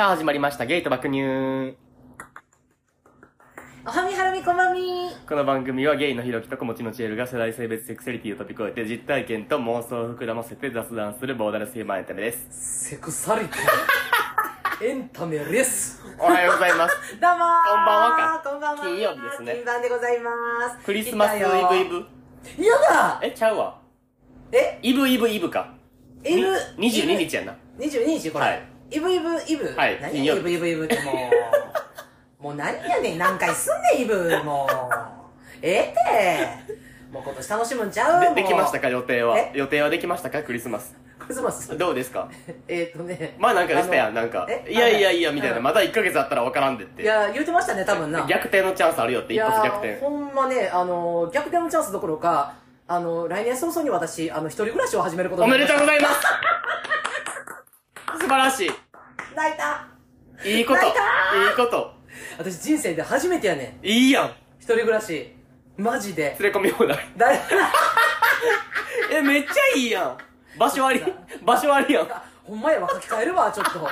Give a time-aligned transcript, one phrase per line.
[0.00, 1.20] さあ始まりました、ゲート爆乳。
[1.20, 1.76] おは
[4.08, 5.10] みはるみこまみ。
[5.28, 12.88] この番組はゲイのひろきと子持ちのチエルが世代性別セクシャリティを飛び越えて実体験と妄想を膨らませて雑談するボーダレスヒューマンエンタメです。
[12.88, 16.02] セクサリティエンタメです。
[16.18, 16.96] おはようございます。
[17.20, 17.68] どうもー。
[17.68, 18.50] こんばんはか。
[18.50, 18.82] こんばんは。
[18.82, 19.52] 金曜日ですね。
[19.52, 20.30] 金番でございま
[20.78, 20.86] す。
[20.86, 21.46] クリスマスイブ
[21.76, 21.96] イブ。
[22.64, 23.20] やだ。
[23.22, 23.78] え、ちゃうわ。
[24.50, 24.78] え？
[24.80, 25.74] イブイブイブか。
[26.24, 26.56] イブ。
[26.78, 27.54] に22日やな。
[27.78, 29.74] 22日これ、はいイブイブイブ？
[29.76, 30.40] はい何金曜日。
[30.40, 31.12] やイブイブイブっても。
[32.40, 34.74] う もう何やねん何回すんねんイブもう。
[35.62, 36.74] ええて。
[37.12, 39.36] もう今年楽しむんちゃうもうでできましたか予定は？
[39.38, 39.50] え？
[39.54, 40.94] 予定はできましたかクリスマス。
[41.18, 41.76] クリスマス？
[41.76, 42.28] どうですか？
[42.68, 43.34] えーっとね。
[43.38, 44.46] まあなんかでしたやん、なんか。
[44.48, 44.64] え？
[44.70, 45.58] いやいやいや、みたいな。
[45.58, 47.02] うんまだ1ヶ月あったらわからんでって。
[47.02, 48.24] いや言うてましたね多分な。
[48.28, 49.88] 逆転のチャンスあるよって、一発逆転。
[49.88, 50.00] いやー。
[50.00, 52.54] ほんまね、あのー逆転のチャンスどころか、
[52.88, 56.26] あのー来年早々に私、あの、一人暮らしを始めることおめでとうごいざいます
[58.20, 58.70] 素晴らしい。
[59.34, 59.86] 泣いた
[60.44, 60.80] いいこと。
[60.80, 60.94] い泣い
[61.56, 61.94] たいこと。
[62.38, 63.86] 私人生で初めてやねん。
[63.86, 64.30] いいやん。
[64.58, 65.34] 一人暮らし。
[65.78, 66.36] マジで。
[66.38, 66.98] 連れ込み放題。
[67.16, 67.32] だ
[69.10, 70.18] え、めっちゃいいやん。
[70.58, 71.02] 場所あり
[71.42, 72.08] 場所ありやん。
[72.44, 73.88] ほんまやわ、書き換えるわ、ちょっと。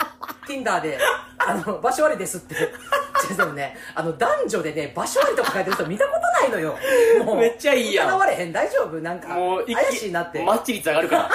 [0.47, 0.99] Tinder で、
[1.39, 2.55] あの、場所割りですって。
[2.55, 6.77] 違うでもね、あの、男女でね、場所割りとか書いてる人見たことないのよ。
[7.25, 7.37] もう。
[7.37, 9.01] めっちゃいいやん疑われへん、大丈夫？
[9.01, 10.43] なんか、もう、一気怪しいなって。
[10.43, 11.31] マッチ率上がるから。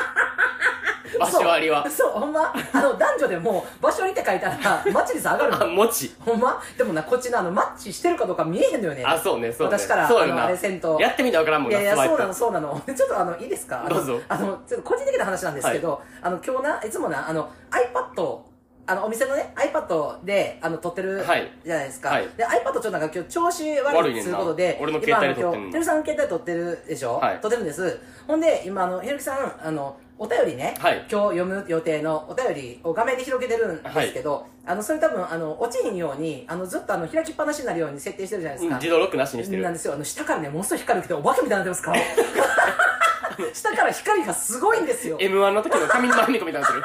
[1.19, 2.11] 場所ありはそう。
[2.11, 4.57] ほんま、あの、男女でも、場所割りって書いたら、
[4.91, 5.67] マッチ率上がるあ、の。
[5.67, 6.13] もち。
[6.19, 6.61] ほんま？
[6.77, 9.03] でもな、こっちのあの、マッチしてるかどうか見えへんのよね。
[9.05, 9.77] あ、そうね、そうね。
[9.77, 10.97] 私から、あの、そうよなあれせんと。
[10.99, 12.81] やってみなわからんもんな、いやいや、スワイプそうなの、そうなの。
[12.95, 13.81] ちょっとあの、いいですか？
[13.85, 18.39] あのどうぞあの、ちょっと個人的な話なんですけど、あの、今日な、いつもな、あの、iPad、
[18.85, 22.09] あの、お店のね、iPad で、あの、撮ってる、はいじゃないですか。
[22.09, 27.15] はいで、iPad ちょっとなんか今日調子悪いっ悪いねんなていうことで、俺の携帯で撮ってんの今あの今日、てるさんの携帯撮ってるでしょ？
[27.15, 27.99] はい撮ってるんです。
[28.27, 38.75] ほんで、今、あの、ひろきさん、あの、お便りね、はい今日読む予定のお便りを画面で広げてるんですけど、あの、それ多分、あの、落ちひんように、あの、ずっとあの、開きっぱなしになるように設定してるじゃないですか。
[38.75, 39.73] うん自動ロックなしにしてるなん。
[39.73, 39.95] ですよ。
[39.95, 41.93] あの、下からね、ものすごい光るけど、お化けみたいになってます顔。
[43.53, 45.17] 下から光がすごいんですよ。
[45.17, 46.77] M1 の時の紙の丸猫みたいになって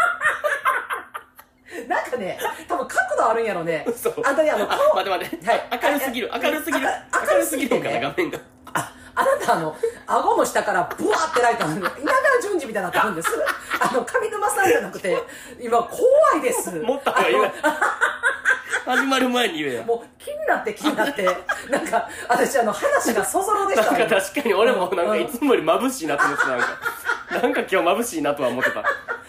[1.82, 1.88] る。
[1.88, 3.84] なんかね、多分角度あるんやろね。
[3.86, 4.96] 嘘あんたね、あの、あ顔。
[4.96, 5.46] 待って待って。
[5.46, 6.30] はい明るすぎる。
[6.34, 6.88] 明るすぎる。
[7.30, 8.38] 明るすぎるんかな、ね画面が。
[8.74, 13.28] あ、あなたあの、顎の下からブワーってライトなんで、稲川淳二みたいになってるんです。
[13.82, 15.18] あの、上沼さんじゃなくて、
[15.58, 16.00] 今怖
[16.36, 16.70] いです。
[16.78, 17.52] もっと早いあのわ
[18.96, 19.82] 始まる前に言えや。
[19.82, 21.24] もう気になって気になって、
[21.68, 24.20] なんか、私あの、話がそぞろでしたなんかね。
[24.20, 26.66] 確かに俺もなんかうんいつもより眩しいなと思ってた、なんか。
[27.30, 28.84] なんか今日眩しいなとは思ってた。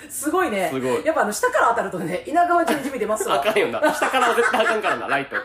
[0.09, 0.69] すごいね。
[0.71, 3.35] すごいやっぱあの、下から当たるとね、稲川淳二見てますわ。
[3.35, 3.79] あかんよな。
[3.93, 5.35] 下からは絶対あかんからな、ライト。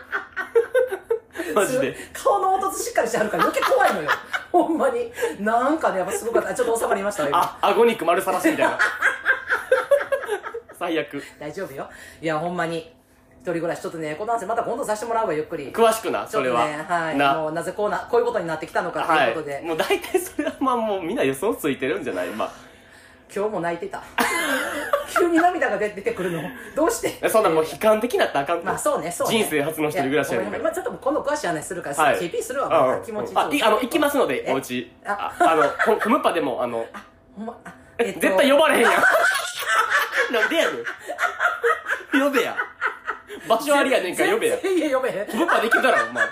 [1.54, 1.96] マジで。
[2.12, 4.10] 顔の凹凸しっかりしてあるから余計怖いのよ。
[4.52, 5.12] ほんまに。
[5.40, 6.54] なんかね、やっぱすごかった。
[6.54, 7.26] ちょっと収まりました。
[7.32, 8.78] あ、顎肉丸さらしみたいな。
[10.78, 11.22] 最悪。
[11.38, 11.88] 大丈夫よ。
[12.20, 12.92] いや、ほんまに。
[13.40, 15.70] 一人暮らし、ちょっとね、この話また今度させてもらうわ、ゆっくり。
[15.70, 16.66] 詳しくな、それは。
[16.66, 17.16] ちょっとね、はい。
[17.18, 17.34] な。
[17.34, 19.60] もうなぜこうな、こういうことになってきたのかとはいいうことで、。
[19.60, 22.28] もう大体それはまあもうみんな予想ついてるんじゃない？
[22.28, 22.50] ま
[23.34, 24.02] 今日も泣いてた。
[25.16, 26.42] 急に涙が出出てくるの。
[26.74, 27.26] どうして？
[27.26, 27.30] あ。
[27.30, 29.38] そんなもう悲観的になったらあかんとまあそうね、そうね。
[29.38, 32.18] 人生初の一人暮らしやねんからいちょっと今度詳しい話するから、はい。
[32.18, 34.42] KP するわ、気持ちあ、いあの、行きますのえ？
[34.42, 34.90] で、おうち。
[35.04, 35.32] あ？
[35.38, 36.86] あ、あの、ほコムパでも、あの、
[37.36, 38.92] ほんま、あえ、絶対呼ばれへんやん。
[40.32, 40.78] なんでやね
[42.20, 42.24] ん。
[42.24, 42.56] 呼べや。
[43.48, 44.56] 場所ありやねんから呼べや。
[44.56, 45.26] 全然呼べへん。
[45.26, 46.24] コムパできるだろ、お前。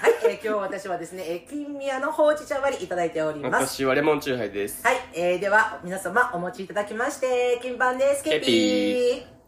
[0.00, 3.68] はい、えー今日私はですね、えー金宮のほうじ茶割りいただいております。
[3.68, 4.86] 私はレモンチューハイです。
[4.86, 8.24] はい、えー、では、皆様お持ちいただきまして、金番です。
[8.24, 9.40] ケピー。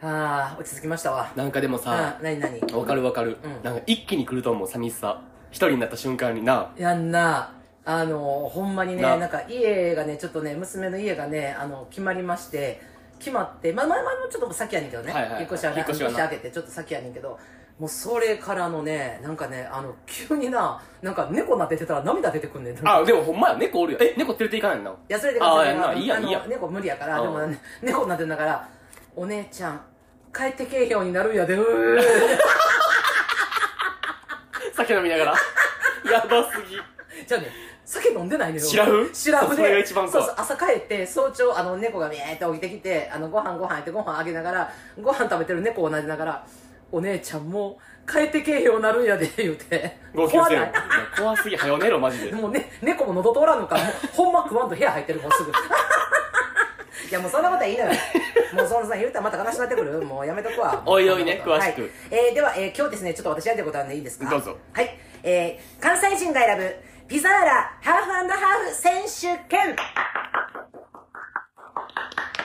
[0.00, 1.32] あー、落ち着きましたわ。
[1.34, 3.62] なんかでもさあ、、なになにわかるわかるうん。
[3.62, 5.22] なんか一気に来ると思う、寂しさ。
[5.50, 6.72] 一人になった瞬間にな。
[6.76, 7.54] やんな、
[7.84, 12.80] あの、ほんまにね、ななんか家がね、ちょっとね、娘の家がね、あの、決まりまして、
[13.18, 17.38] 決まって、まあ、前々もちょっと先やねんけどね、はいはいはい引っ越しはね、引っ越しはな引っ開けてちょっと先やねんけど、
[17.78, 22.88] もうそれからのね、なんかね、あの、急にな、なんか猫なっててたら涙出てくんねん。
[22.88, 23.98] あ、でもほんまや、猫おるよ。
[24.00, 28.68] え、猫連れて行かないのいや、それであそれでーな、いいやいいや猫無理やから、うんでも、ね、猫になってんだから、
[29.14, 29.80] お姉ちゃん、
[30.34, 31.60] 帰ってけえようになるんやで、う
[32.00, 32.00] ー
[34.74, 35.34] 酒飲みながら。
[36.10, 36.76] やばすぎ。
[37.26, 37.48] じゃあね、
[37.86, 38.64] 酒飲んでないのよ。
[38.64, 39.56] シラフシラフで。
[39.56, 46.46] それが一番そうそう、朝帰って、早朝、あの、猫がビーって起きてきて、あの、ご飯ご飯ってご飯あげながら、ご飯食べてる猫を撫でながら、
[46.92, 47.78] お姉ちゃんも
[48.10, 49.96] 帰ってけえようになるんやで、言うて。
[50.14, 50.72] 号泣せよ怖ない？
[51.16, 52.32] 怖すぎ、はよ寝ろ、マジで。
[52.32, 55.52] もうね、猫も喉通らんのか、もうほんま食わんと部屋入ってる、もうすぐ。
[57.08, 57.90] いやもうそんなことはいいのよ。
[58.54, 60.82] もうそんなさ、言うたらまた悲しくなってくるもうやめとくわ。
[60.86, 64.28] おいおいね詳しくはいえー、では、えー、今日ですね、ちょっと私やりたいことあるんでいいですか？
[64.28, 64.56] どうぞ。
[64.72, 64.98] はい。
[65.22, 66.74] えー、関西人が選ぶ
[67.08, 69.76] ピザーラハーフハーフ選手権。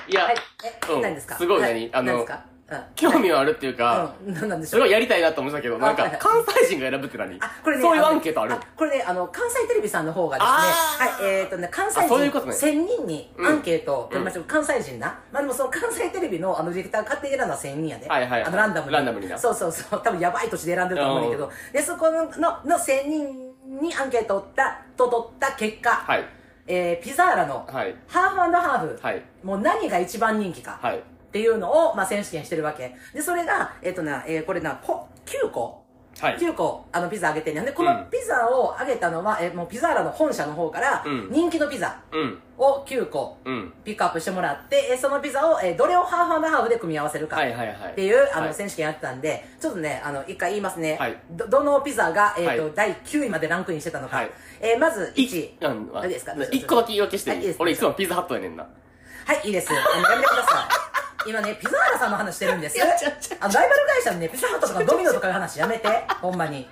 [0.07, 0.35] いや、はい。
[0.63, 1.01] え、うん。
[1.01, 1.35] 何ですか？
[1.35, 2.27] すごいは何あの。
[2.95, 4.79] 興味はあるっていうか、うん、なんなんでしょう？
[4.79, 7.37] すごいやりたいなと思ってたけど、なんか関西人が選ぶって何？
[7.41, 7.81] あ、これね。
[7.81, 8.55] そういうのアンケートある？
[8.77, 12.53] これね、あの、関西テレビさんの方がですね、はい、えっ、とね、関西あ人そういうことね。
[12.53, 15.19] 1000人にアンケートを取りました、関西人な。
[15.33, 18.07] まあでもその関西テレビのあのディレクターが勝手に選んだ1000人やで。
[18.07, 18.43] はいはいはい。
[18.43, 18.93] あのランダムに。
[18.93, 19.37] ランダムにな。
[19.37, 20.01] そうそうそう。
[20.03, 21.51] 多分やばい年で選んでると思うんだけど。
[21.73, 22.29] で、そこの、の、
[22.63, 26.25] の1000人にアンケートを取った、と取った結果、はい。
[26.67, 27.95] えー、ピザーラのはい。
[28.07, 29.23] ハーフハーフ、はい。
[29.43, 30.79] もう何が一番人気か。
[30.81, 30.99] はい。
[30.99, 31.01] っ
[31.31, 32.95] ていうのを、まあ、選手権してるわけ。
[33.13, 35.80] で、それが、えっ、とな、えーこれな、こ9個
[36.19, 36.37] はい。
[36.37, 37.65] 9個、あの、ピザあげてんねん。
[37.65, 42.39] で、このうんピザをあげたのは、えーもうピザーラの本社の方からうん、人気のピザうん。
[42.57, 43.73] を9個うん。
[43.83, 47.37] ピックアップしてもらって、えーそのピザを、えーどれをハーフハーフで組み合わせるか。
[47.37, 50.97] っていう、あの、はい選手権やってたんで、ちょっとね、あの、一回言いますね。
[50.99, 54.17] はいど、どのピザが、えっ、と、はい第9位までランクインしてたのか。
[54.17, 55.57] はいえーまず、1位。
[55.61, 56.33] うんあいいですか？
[56.51, 58.63] 一個だけ言い訳していい、はいいいです俺いつもピザハットやねんな。
[59.25, 59.71] はい、いいです。
[59.73, 60.91] やめてください。
[61.27, 62.77] 今ね、ピザーラさんの話してるんです。
[62.81, 62.85] あ
[63.47, 65.87] の、ライバル会社のね、ピザハットとかドミノとかいう話やめて。
[66.21, 66.67] ほんまに。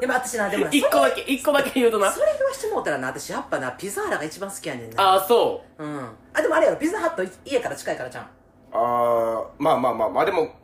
[0.00, 2.10] でも私な、でもな、一個だけ、一個だけ言うとな。
[2.10, 5.02] それ言わしてもうたらな、私やっぱな、ピザーラが一番好きやねんな。
[5.02, 5.84] ああ、そう。
[5.84, 6.08] うん。
[6.32, 8.26] あ、でもあれやろ、ピザハット家から近いからじゃん。
[8.72, 10.54] あー、まあまあまあまあ、でも、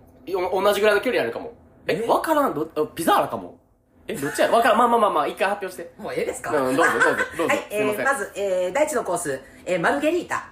[0.53, 1.53] お同じぐらいの距離あるかも。
[1.87, 2.06] え、え？
[2.06, 3.59] わからん、ど、あピザーラかも？
[4.06, 4.50] え、どっちや？
[4.50, 5.93] わからん、まあまあまあまあ、一回発表して。
[5.99, 6.50] もうええですか？
[6.50, 10.49] うんどうぞどうぞどうぞはい、えまず、えー、第一のコース、えー、マルゲリータ。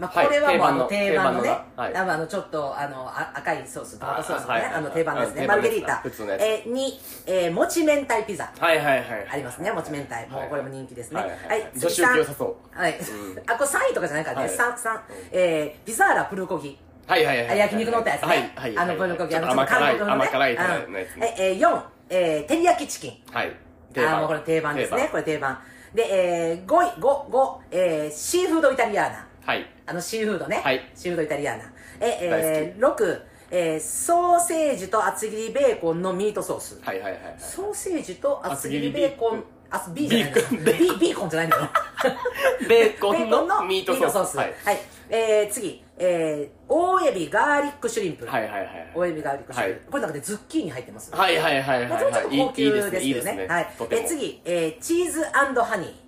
[0.00, 6.02] まあ、はいこれはもうあの定定番のね、はいあのちょっとあのあ赤いソース、トマトソースのね、あの定番ですね、うんマルゲリータ。
[6.04, 8.50] えー、に、えー、もち明太ピザ。
[8.58, 9.28] はいはいはい。
[9.32, 10.14] ありますね、もち明太。
[10.30, 11.20] もうこれも人気ですね。
[11.20, 11.70] はい。
[11.76, 12.78] 女子次受け良さそう。
[12.78, 12.94] はい。
[13.46, 14.46] あ、これ3位とかじゃないからね。
[14.46, 15.00] はい三三
[15.32, 16.78] えー、ピザーラプルコギ。
[17.06, 17.58] はいはいはい。
[17.58, 18.28] 焼肉のったやつね。
[18.28, 18.78] はいはい。
[18.78, 19.34] あの、プルコギ。
[19.34, 20.52] ちょあの、韓国のね甘辛い。
[20.52, 20.56] え、
[21.38, 23.12] えー、4、えー、照り焼きチキン。
[23.32, 23.52] はい。
[23.96, 25.08] あーもうこれ定番ですね。
[25.10, 25.58] これ定番。
[25.94, 29.26] で、えー、5位、5、5、えー、シーフードイタリアーナ。
[29.42, 29.66] はい。
[29.86, 30.60] あの、シーフードね。
[30.62, 31.64] はいシーフードイタリアーナ。
[32.00, 36.80] え、えー、6、えー、ソーセージと厚切りベーコンのミートソース。
[36.82, 37.34] はいはいはい。
[37.38, 41.68] ソーセージと厚切りベーコン、あ、ビーじゃないのビーコンビー、コンじゃないのよ。
[42.68, 44.36] ベーコンのミートソース。
[44.36, 44.78] ははいい。。
[45.12, 48.26] えー、次、えー、大エビガーリックシュリンプ。
[48.26, 48.92] はいはいはい。
[48.94, 49.80] 大エビガーリックシュリンプ。
[49.80, 51.12] はいこれなんかね、ズッキーニ入ってます。
[51.12, 52.10] はいはいはいもはいはい。
[52.10, 52.90] ちろんちょっと高級です。
[52.90, 53.46] けどね。
[53.48, 53.66] はい。
[53.90, 55.99] え、次、えー、チーズハニー。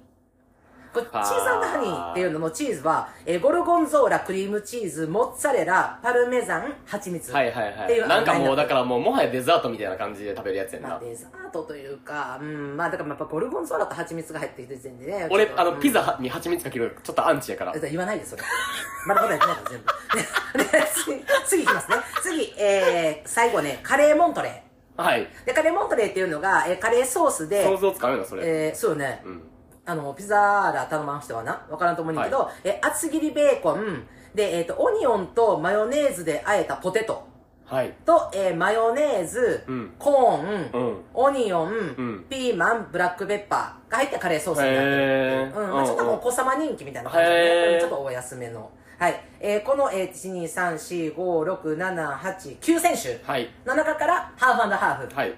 [0.93, 7.33] これチーズハニーっていうののチーズは、えー、ゴルゴンゾーラ、クリームチーズ、モッツァレラ、パルメザン、蜂蜜。
[7.33, 8.09] はいはいっていうはい。
[8.11, 11.01] なんかもう、だら、からもう、もはやデザートみたいな感じで食べるやつやんまあ、な。
[11.01, 15.29] デザートというか、うん、まあ、だからやっぱゴルゴンゾーラと蜂蜜が入ってきてる時点でね。
[15.31, 17.73] 俺あの、うんピザに蜂蜜かけるちょっとアンチやから。
[17.73, 18.43] 言わないで、それ。
[19.07, 20.73] まだまだ言ってないから、全部。
[20.73, 21.97] で、で次、次いきますね。
[22.23, 24.63] 次、えー、最後ね、カレーモントレ
[24.97, 25.23] はい。
[25.23, 25.47] ー。
[25.47, 28.43] で、カレーモントレーっていうのが、えーカレーソースで、想像つかめるのそれ。
[28.45, 29.23] えー、そうよね。
[29.25, 29.43] うん。
[29.85, 37.27] あの、ピザーラ頼まん人はな、わからんと思うんだけど、え、厚切りベーコン、で、えっ、と、オニオンとマヨネーズで和えたポテト
[37.67, 37.95] はい。
[38.05, 45.65] と、えーマヨネーズ、うんコーン、うんオニオン、んピーマン、ブラックペッパーが入ったカレーソースになってる。
[45.65, 48.71] うん、まあちょっともうお子様人気みたいな感じで、ね、ちょっとお安めの。
[48.99, 49.25] はい。
[49.41, 53.49] えーこの、えー、1、2、3、4、5、6、7、8、9選手はい。
[53.65, 55.15] の中から、ハーフハーフ。
[55.15, 55.35] はい。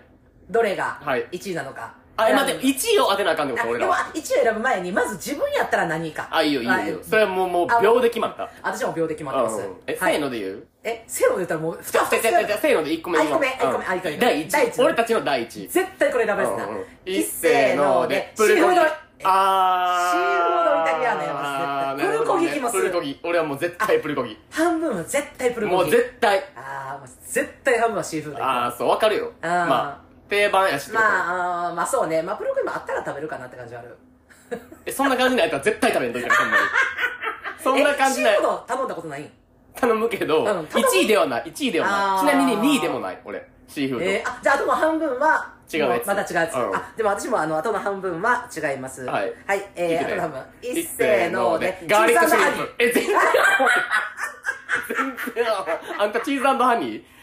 [0.50, 1.94] どれがはい1位なのか。
[2.16, 2.78] あ、え、待って、選ぶ。
[2.78, 3.68] 1位を当てなあかんでもと？
[3.68, 3.96] 俺らは。
[4.14, 6.28] 1位を選ぶ前にまず自分やったら何位か。
[6.30, 6.98] あ、いいよいいよいいよ。
[7.02, 8.48] それはもう、もうあ秒で決まった。
[8.62, 10.16] 私も秒で決まってます、うんえ、せはい。
[10.16, 10.66] ーので言う？
[10.84, 11.92] えせーので言ったらもう2つ。
[12.22, 13.74] せーので1個目あ言おう一個目あ一個目。
[13.74, 13.88] うん。
[13.88, 14.16] あ一個目。
[14.18, 14.82] 第1第一位。
[14.84, 15.68] 俺たちの第1位。
[15.68, 19.04] 絶対これ選ばれてた、うんうん一せーのでプルコギシーフード。
[19.26, 20.12] あー。
[20.12, 22.76] シーフードイタリアーナやわあー絶対プルコギいきます。
[22.76, 23.20] プルコギ。
[23.24, 24.38] 俺はもう絶対プルコギ。
[24.50, 25.82] 半分は絶対プルコギ。
[25.82, 26.38] もう絶対。
[26.56, 29.32] ああもう絶対半分はシーフードあー、そう、わかるよ。
[29.42, 31.02] まあ、定番やしってこと？
[31.02, 32.22] まああーまあそうね。
[32.22, 33.96] まあプルコギもあったら食べるかなって感じはある。
[34.86, 36.62] え、そんな感じないやったら絶対食べんといてな、ほんまに。
[37.62, 38.32] そんな感じない。
[38.34, 39.30] えシーフード頼んだことない？
[39.74, 40.68] 頼むけど、うん頼む。
[40.68, 42.24] 1位ではない、1位ではあー。
[42.24, 42.34] ない。
[42.34, 43.44] ちなみに2位でもない、俺。
[43.66, 44.04] シーフード。
[44.04, 46.06] えー、あじゃああとの半分は違うやつ。
[46.06, 46.76] もまた違うやつ、うん。
[46.76, 49.04] あでも私もあのあとの半分は違います。
[49.04, 49.32] はい。
[49.46, 49.66] はい。
[49.74, 51.82] えー、あとの半分一せーので。
[51.86, 52.74] ガーリックシュリンプ。
[52.78, 53.16] え、全然。
[55.34, 55.46] 全然。
[55.98, 57.13] あんたチーズハニー？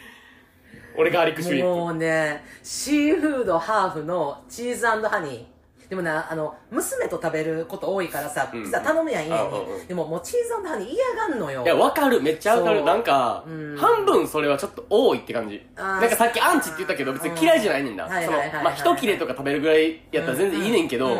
[0.96, 1.68] 俺ガーリックシュリンプ。
[1.68, 5.52] もうねシーフードハーフのチーズハニー。
[5.92, 8.64] でもなあの娘と食べること多いからさうん。
[8.64, 11.62] ピザ頼むやん家に、でももうチーズハニー嫌がんのよ。
[11.62, 12.22] いや、わかる。
[12.22, 12.82] めっちゃわかる。
[12.82, 13.50] なんか、う。
[13.74, 13.76] ん。
[13.76, 15.62] 半分それはちょっと多いって感じ。
[15.76, 18.08] なんかさっきアンチって言ったけど、別に嫌いじゃないねんだ。
[18.08, 18.30] そ
[18.64, 21.14] まあ、一切れとか食べるぐらいやったら全然いいねんけど、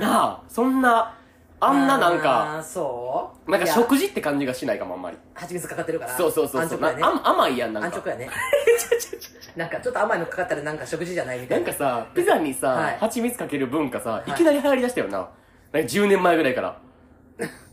[0.00, 1.14] なあ、そんな、
[1.58, 3.50] あんななんあか、ーそう？
[3.50, 5.16] なんか食事って感じがしないかも、あんまり。
[5.34, 6.78] 蜂蜜かかってるからそうそうそうそう。
[6.78, 7.88] 安直やねなあ甘いやん、なんか。
[7.88, 8.28] 安直やね
[9.56, 15.18] なんかちょっと甘いのかかったらなんか食事じゃないみたないんなかさ、ピザにさ、はい蜂蜜かける文化さ、いいきなり流行りだしたよな。
[15.18, 16.76] なんか10年前ぐらいから。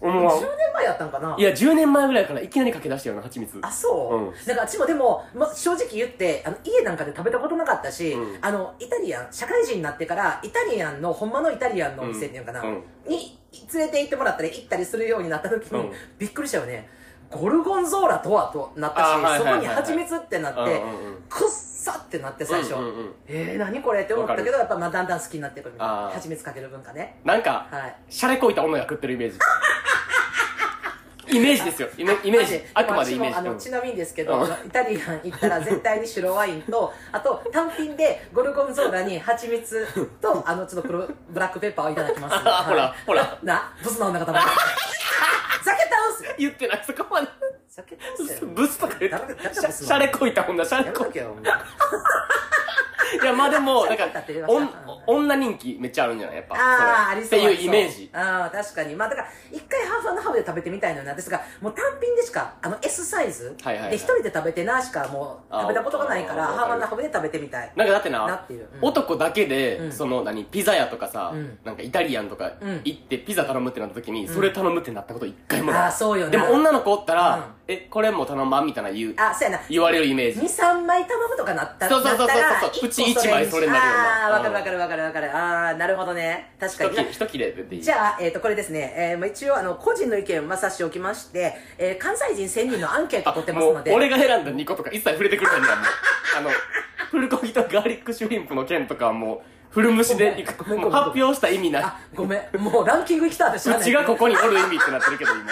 [0.01, 1.36] 思わん10年前やったんかな？
[1.38, 3.60] いや、10年前ぐらいからいきなりかけ出したよな、蜂蜜。
[3.62, 4.34] あそう、うん。
[4.46, 8.38] だから私もでも、ま、正直言ってあの家なんかで食べたことなかったし、うん。
[8.41, 12.84] あのイタリアン社会人になってからイタリアンのほんまのイタリアンのお店っていうのかな、うん。
[13.08, 13.39] に
[13.74, 15.91] 連れて行ってもらったり行ったりするようになった時に、うん。
[16.20, 16.89] びっくりしたよね。
[17.32, 26.13] ゴルゴンゾーラとはとなったし、あはいはいはいはいそこに蜂蜜ってなって、うんうんうんくっさってなって最初、うんうんうんえー、何これって思ったけどやっぱまあだんだん好きになってくるみたいなあー。
[26.13, 27.20] 蜂蜜かける文化ね。
[27.25, 27.96] なんか、はい。
[28.10, 29.38] シャレこいた女が食ってるイメージ。
[31.27, 31.89] イメージですよ。
[31.98, 32.62] イメージ。
[32.74, 33.38] あくまでイメージ。
[33.38, 34.46] あのちなみにですけど、うん。
[34.46, 39.88] イタリアン行ったら絶対に白ワインとあと単品でゴルゴンゾーラに蜂蜜
[40.22, 42.36] と あのちょっと黒ブラックペッパーをいただきます。
[42.36, 42.94] あほらはい。
[43.06, 43.38] ほら。
[43.44, 44.46] なブスな女が食べる
[45.63, 46.34] 酒倒すよ。
[46.38, 47.27] 言ってない、そこまで。
[47.75, 49.18] 酒倒すよブスとか言って。
[49.18, 51.24] 誰が誰シがブスなのャシャレこいた女、シャレこいけい
[53.25, 54.46] や、まあでも、 なんかシャレこいたって言い。
[54.46, 56.38] まし、たおん女人気めっちゃあるんじゃない？
[56.38, 56.56] やっぱ。
[56.56, 57.39] ああ、ありそう。
[57.39, 58.10] っていうイメージ。
[58.13, 58.96] ああ、確かに。
[58.96, 61.06] まあだから、一回ハーフハーフで食べてみたいのよ。
[61.06, 61.13] な。
[61.15, 63.92] ですが、もう単品でしか、あの S サイズ、はいはいはい。
[63.92, 67.72] で一人で食べてなしかもう食べたことがないから、あーハーフハーフで食べてみたい。
[67.75, 68.68] なんかだってな、なっていう。
[68.82, 68.88] うん。
[68.88, 69.92] 男だけで、うん。
[69.92, 71.58] その何、ピザ屋とかさ、うん。
[71.63, 72.82] なんかイタリアンとかうん。
[72.84, 75.82] 行ってピザ頼むってなった時に、んそれ頼むってなったこと一回もない。
[75.84, 76.32] ああ、そうよな。
[76.32, 79.63] でも女の子おったら、うんえ、これも頼まんみたいな言う、あ、そうやな。
[79.70, 80.53] 言われるイメー2、ジ。
[80.53, 85.32] 3枚頼むとかなったそうそうそうそうそう一個うち一枚それになるよなああ、わかるうんわかるわかるわかる。
[85.38, 86.51] ああ、なるほどね。
[86.60, 86.89] 確かに。
[86.89, 87.82] 一切一切れでいい。
[87.82, 95.86] じゃあ、えっ、と、これですね、えーまあ、一応、あの、個人の意見をまさしておきまして、えー関西人1000人のアンケートを取ってますので、俺が選んだ2個とか一切触れてくれないんだもん。
[96.38, 96.50] あの、
[97.12, 99.41] プルコギとガーリックシュリンプの件とかはもう、
[99.74, 101.84] フル無視で発表した意味ない。
[101.84, 102.62] あ、ごめん。
[102.62, 103.82] もうランキング来たって知らない。
[103.82, 105.50] うちがここにおる意味ってなってるけど、今。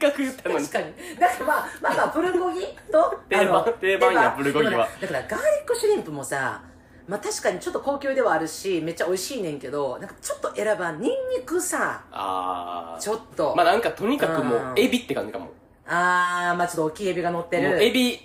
[0.00, 0.72] せっかく言ったのに確。
[0.72, 1.18] かに。
[1.18, 2.60] だからまあ、まあまあ、プルコギ？
[2.92, 6.62] と、定番定番やプルコギはだから、ガーリックシュリンプもさ、
[7.08, 13.52] まあ確かにちょっと高級ではあるし、めっちゃ美味しいねんけど、なんかちょっと選ばん、ニンニクさ、あちょっと。
[13.52, 13.56] ー。
[13.56, 15.46] まあなんかとにかくもうんう、エビって感じかも。
[15.46, 15.50] も
[15.86, 17.82] あー、まあちょっと大きいエビが乗ってうる。
[17.82, 18.18] エビ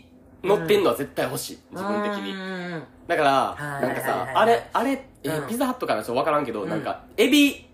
[0.44, 1.60] 乗ってんのは絶対欲しい。
[1.72, 2.34] 自分的うに。
[2.34, 7.68] ーんだから、はいなんかさあれ、あれ、えうんピザハットかなちょっとわからんけど、うんなんか、エビ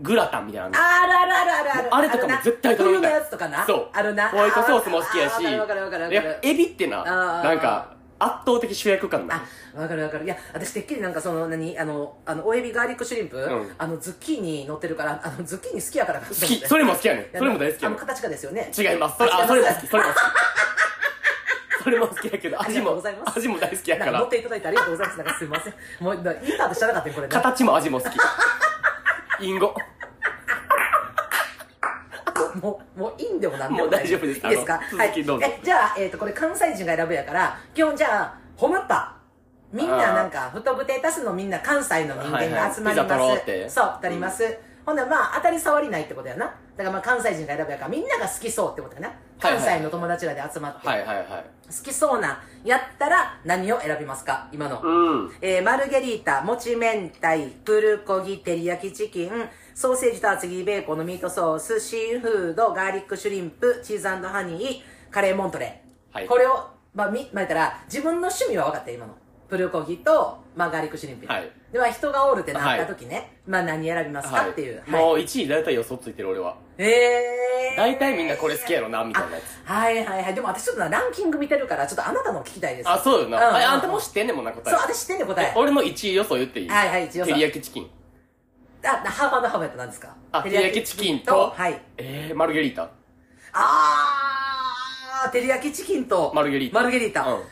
[0.00, 1.94] グラタンみたいなのあるあるあるあるある。
[1.94, 3.64] あれとかも絶対頼みたい冬のやつとかな。
[3.66, 4.28] そうあるな。
[4.28, 9.42] ホワイトソースも好きやし、わかるわかるわかるエビってな、なんか、圧倒的主役感だ。
[9.76, 10.24] あ、わかるわかる。
[10.24, 17.38] いや、私てっきりなんかその、何、あの、あの、おエビガーリックシュリンプ、んあの、ズッキーニ乗ってるから、あの、ズッキーニ好きやからか好き、それも好きやねん。
[17.38, 17.98] それも大好きやねん。
[17.98, 18.70] あの、形がですよね。
[18.76, 19.18] 違います。
[19.18, 20.22] それ、あ、それも好き、それも好き。
[21.84, 25.18] それも好きやけど、味もございま、す味も大好きやかなんか乗っら、ていただいてありがとうございます。
[25.18, 25.74] なんかすいません。
[26.00, 27.32] もう、だインターと知らなかったよ、これね。
[27.34, 28.16] 形も味も好き。
[29.40, 29.74] インゴ。
[32.62, 34.74] もう、もういいんでもなんでも大丈夫ですいいですか？
[34.74, 39.14] あの続きどうぞえ、じゃあ、えっ、と、これ関西人が選ぶやから、基本じゃあ、ホムッパ。
[39.72, 43.12] みんななんか、太ぶて足すのみんな関西の人間が集まります。
[43.12, 44.58] はいはいそう、取ります。
[44.86, 46.54] ほんならまあ、当たり障りないってことやな。
[46.76, 49.12] だからまあ、関西人が選ぶやから、みんなが好きそうってことやな。
[49.40, 50.86] 関西の友達らで集まって。
[50.86, 51.26] はいはいはい。
[51.26, 54.48] 好きそうな、やったら何を選びますか？
[54.52, 54.80] 今の。
[54.82, 55.32] うん。
[55.40, 57.28] えー、マルゲリータ、もち明太、
[57.64, 59.30] プルコギ、照り焼きチキン、
[59.74, 66.16] ソーセージと厚切りベーコンのミートソース、シーフード、ガーリックシュリンプ、チーズハニー、カレーモントレー。
[66.16, 69.14] はいこれを、まあ、み、まあ、言ったら、自分の趣味は分かったよ今の。
[69.48, 71.26] プルコギと、まあ、ガーリックシュリンプ。
[71.26, 74.78] はいでは、人がおるってなった時ね、まあ、何選びますかっていう。
[74.78, 74.90] はい。
[75.02, 76.56] もう1位大体予想ついてる俺は。
[76.78, 77.76] えー。
[77.76, 79.68] 大体みんなこれ好きやろな、みたいなやつ。
[79.68, 80.34] はいはいはい。
[80.34, 82.88] でも私ちょっとな、ランキング見てるから、ちょっとあなたの聞きたいです。
[82.88, 83.36] あ、そうよな。
[83.48, 84.74] うんうんああんたも知ってんねんもんな、答え。
[84.74, 85.52] そう、私知ってんねん答え。
[85.56, 86.68] 俺の1位予想言っていい？
[86.70, 87.90] はいはい一応照り焼きチキン。
[88.84, 90.16] あ、ハーフハーフやったら何ですか？
[90.32, 91.82] あ、照り焼きチキンと、はい。
[91.98, 92.88] えー、マルゲリータ。
[93.52, 96.78] あー、照り焼きチキンと、マルゲリータ。
[96.80, 97.26] マルゲリータ。
[97.26, 97.42] うん。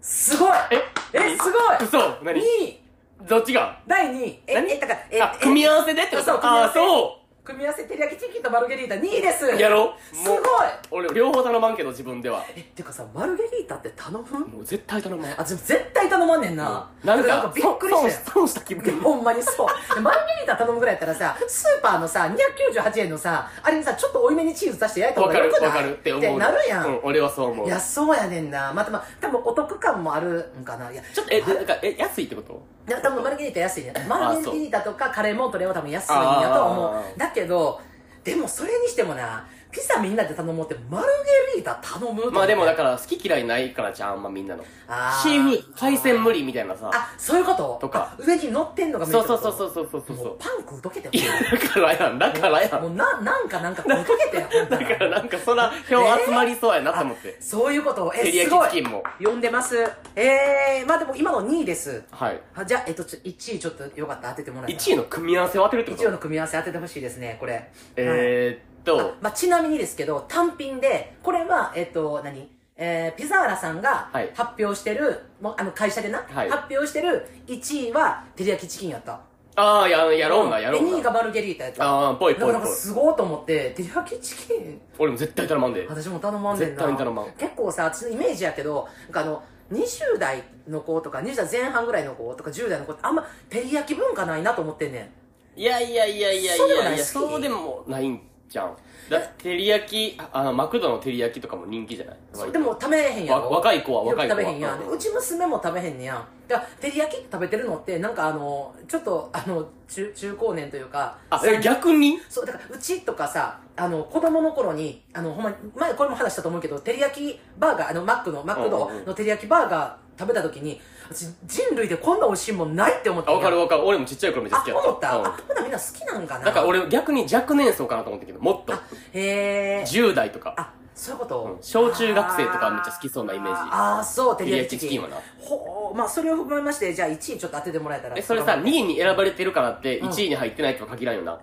[0.00, 0.50] すごい。
[0.70, 0.82] え？
[1.12, 1.76] え、すごい。
[1.82, 1.98] 嘘。
[2.22, 2.80] 何 !2 位
[3.28, 3.78] どっちが？
[3.86, 4.72] 第2位え、何？
[4.72, 6.24] え、だから、え、あ、え組み合わせでってこと？
[6.24, 6.80] そう、組み合わせ。
[6.80, 10.44] あ、そ組み合わせ、照り焼きチキンとマルゲリータ2位ですうやろうすごいもう
[10.90, 12.44] 俺、両方頼まんけど、自分では。
[12.54, 14.46] え、てかさ、マルゲリータって頼む？
[14.46, 15.40] もう絶対頼まん。
[15.40, 16.88] あ、絶対頼まんねんな。
[17.02, 18.14] なんだらか、びっくりしたよ。
[18.24, 19.00] 損損した気分。
[19.00, 19.94] ほんまにそう。
[19.94, 22.30] でマルゲリータ頼むぐらいやったらさ、スーパーのさ、
[22.74, 25.68] 298円のさ、あれにさ、ちょっと多いめにチーズ足して焼いた方がよくない？
[25.70, 26.38] わかるって思う。
[26.38, 26.86] なるやん。
[26.86, 27.66] うん、俺はそう思う。
[27.66, 28.72] いや、そうやねんな。
[28.72, 30.90] またまあ、多分お得感もあるんかな。
[30.92, 32.62] いや、ちょっと、え、なんか、え、安いってこと？
[32.90, 33.92] いや多分マルゲリータ安いね。
[34.08, 37.16] マルゲリータとかカレーモントレーは多分安いんやとは思あう。
[37.16, 37.80] だけど、
[38.24, 41.06] でもそれにしてもな、ピザみんなで頼もうってマル
[41.54, 44.64] ゲリータ頼むまあでもだから好き嫌いないからじゃんあんまみんなの。
[44.88, 46.90] あシーフード海鮮無理みたいなさ。
[46.92, 47.78] あそういうこと？
[47.80, 48.14] とか。
[48.18, 50.16] あ上に乗ってんのがそうそうそううそうそうそうそう。
[50.16, 51.10] もうパン食うとけてよ。
[51.12, 52.82] いやだからやんだからやん。
[52.82, 57.36] もうななんかなんか食うとけてよほんなだからなんかそら票集まりそうやなと思って。
[57.40, 58.10] そういうこと。
[58.14, 58.68] え照り焼すごい。
[58.68, 59.02] きチキンも。
[59.18, 59.76] 読んでます。
[60.16, 62.02] えー、まあでも今の2位です。
[62.10, 62.40] はい。
[62.54, 64.28] あじゃあえっとちょ1位ちょっとよかった。
[64.28, 67.52] ら当ててもらえた1位の組み合わせを当てるってこ1位との組み合わせ当ててほしいですねこれ。
[67.52, 69.16] はいえーっあと。
[69.20, 72.48] まあ、ちなみにですけど、単品で、これは、えっと、何？
[72.82, 74.30] えー、ピザーラさんがはい。
[74.34, 76.48] 発表してる、もうあの会社でな、はい。
[76.50, 79.20] 発表してる1位は、照り焼きチキンやった。
[79.56, 81.84] ああややろうなやろで、2位うながマルゲリータやった。
[81.84, 82.80] ああぽいだからなんかぽいぽい。
[82.80, 85.86] すごいと思って、照り焼きチキン、俺も絶対頼まんで。
[85.88, 86.74] 私も頼まんでんな。
[86.76, 87.32] 絶対に頼まん。
[87.32, 95.12] 結構さ、私のイメージやけど、なんかあの、20代の子とか、20代前半ぐらいの子とか10代の子ってあんま照り焼き文化ないなと思ってんね
[95.56, 95.60] ん。
[95.60, 98.76] いやいやいやいやいそうでもないやいやそうでもないんじゃん
[99.08, 102.52] だって照り焼きああのマクドの照り焼きとかも人気じゃない？
[102.52, 103.42] でも食べへんやろ。
[103.42, 104.88] わ若い子は若い子は食べへんやん。
[104.88, 106.14] うち娘も食べへんねや。
[106.14, 112.18] んだから照り焼き食べてるのってなんかあのちょっとあの中中高年というかあえ逆に？
[112.28, 123.86] そうだからうちとかさあの子供の頃にあのほんまに前これも話したと思うけど照り焼きバーガーあのマックのマクドの照り焼きバーガー食べた時に私人類でこんな美味しいもんないって思ってあ分かるわ分かる。
[123.86, 124.84] 俺もちっちゃい頃めっちゃ好きやった。
[124.84, 125.26] あ思った、うん。
[125.26, 126.44] あみんな好きなんかな。
[126.44, 128.72] だから俺逆に若年層かなと思ったけどもっと。
[128.74, 130.54] あへえ10代とか。
[130.56, 131.62] あそういうこと、うん。
[131.62, 133.60] 小中学生とかめっちゃ好きそうなイメージ。
[133.72, 138.16] ああーそう照り焼きチキン照り焼きチほうまあそれを踏まえましてじゃあ1位ちょっと当ててもらえたら。
[138.16, 140.08] えそれさ2位に選ばれてるからってうん。
[140.10, 141.40] 1位に入ってないとは限らんよな。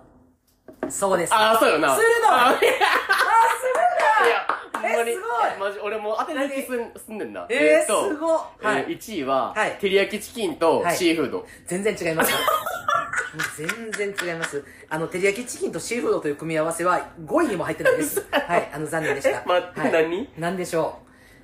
[0.88, 1.34] そうです。
[1.34, 1.94] ああそうよな。
[1.94, 4.46] 鋭いああーいや。
[4.48, 4.57] ほ
[4.92, 7.46] んまいマジ俺もう当てない気すんすんねんな。
[7.48, 8.84] えー、とすごい、はい。
[8.88, 9.70] えー、1位は、はい。
[9.80, 10.96] 照り焼きチキンとはい。
[10.96, 12.32] シーフード、全然違います。
[12.32, 14.64] もう全然違います。
[14.88, 18.26] あの照り焼きチキンとシーフードという組み合わせは5位にも入ってないです。
[18.30, 18.70] はい。
[18.72, 19.30] あの残念でした。
[19.30, 20.28] え 待ってはい、何？
[20.38, 20.98] 何でしょ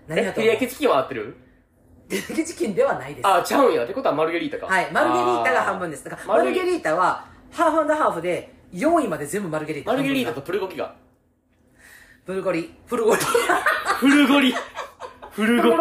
[0.09, 0.13] う？
[0.13, 0.53] え何だと思う？
[0.53, 1.37] 照り焼きチキンは合ってる？
[2.09, 3.27] 照り焼きチキンではないです。
[3.27, 3.85] あちゃうんや。
[3.85, 4.67] ってことはマルゲリータか。
[4.67, 4.91] はい。
[4.93, 6.05] マルゲリータが半分です。
[6.05, 6.97] だからマルゲリータ。
[6.97, 9.93] はハーフハーフで4位まで全部マルゲリータ。
[9.93, 10.95] マルゲリータとプルゴキが
[12.25, 12.75] がプルゴリ。
[12.89, 13.21] プルゴリ。
[14.01, 14.55] フルゴリ。
[15.31, 15.75] フルゴリ。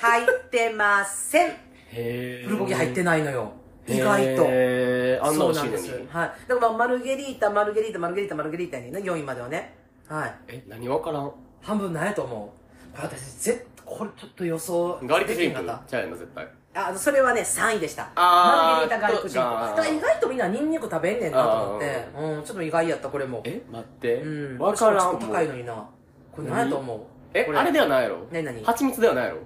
[0.00, 1.56] 入ってません。
[1.92, 3.52] へプルゴキ入ってないのよ。
[3.88, 4.44] 意外と。
[4.46, 5.90] へーあんなそうなんです。
[5.90, 6.00] はい。
[6.06, 9.74] だからまあマルゲリータマルゲリータマルゲリータマルゲリータにね4位まではね。
[10.06, 10.34] はい。
[10.46, 11.32] え何わからん？
[11.62, 12.96] 半分なんやと思う。
[12.96, 15.58] 私ぜこれちょっと予想ガーリックシンプ？
[15.58, 18.10] できんかったちゃうやんな絶対あそれはね3位でした。
[18.14, 19.76] あーマルゲリータガーリックシュリンプあー。
[19.76, 22.08] だから意外とみんなニンニク食べんねんなと思って。
[22.16, 23.42] うんちょっと意外やったこれも。
[23.44, 24.14] え待って。
[24.22, 24.58] うん。
[24.58, 25.88] わからんちょっと高いのにな。
[26.32, 27.00] これ何やと思う？
[27.34, 28.18] えあれではないやろ？
[28.30, 28.64] 何何？
[28.64, 29.38] 蜂蜜ではないやろ？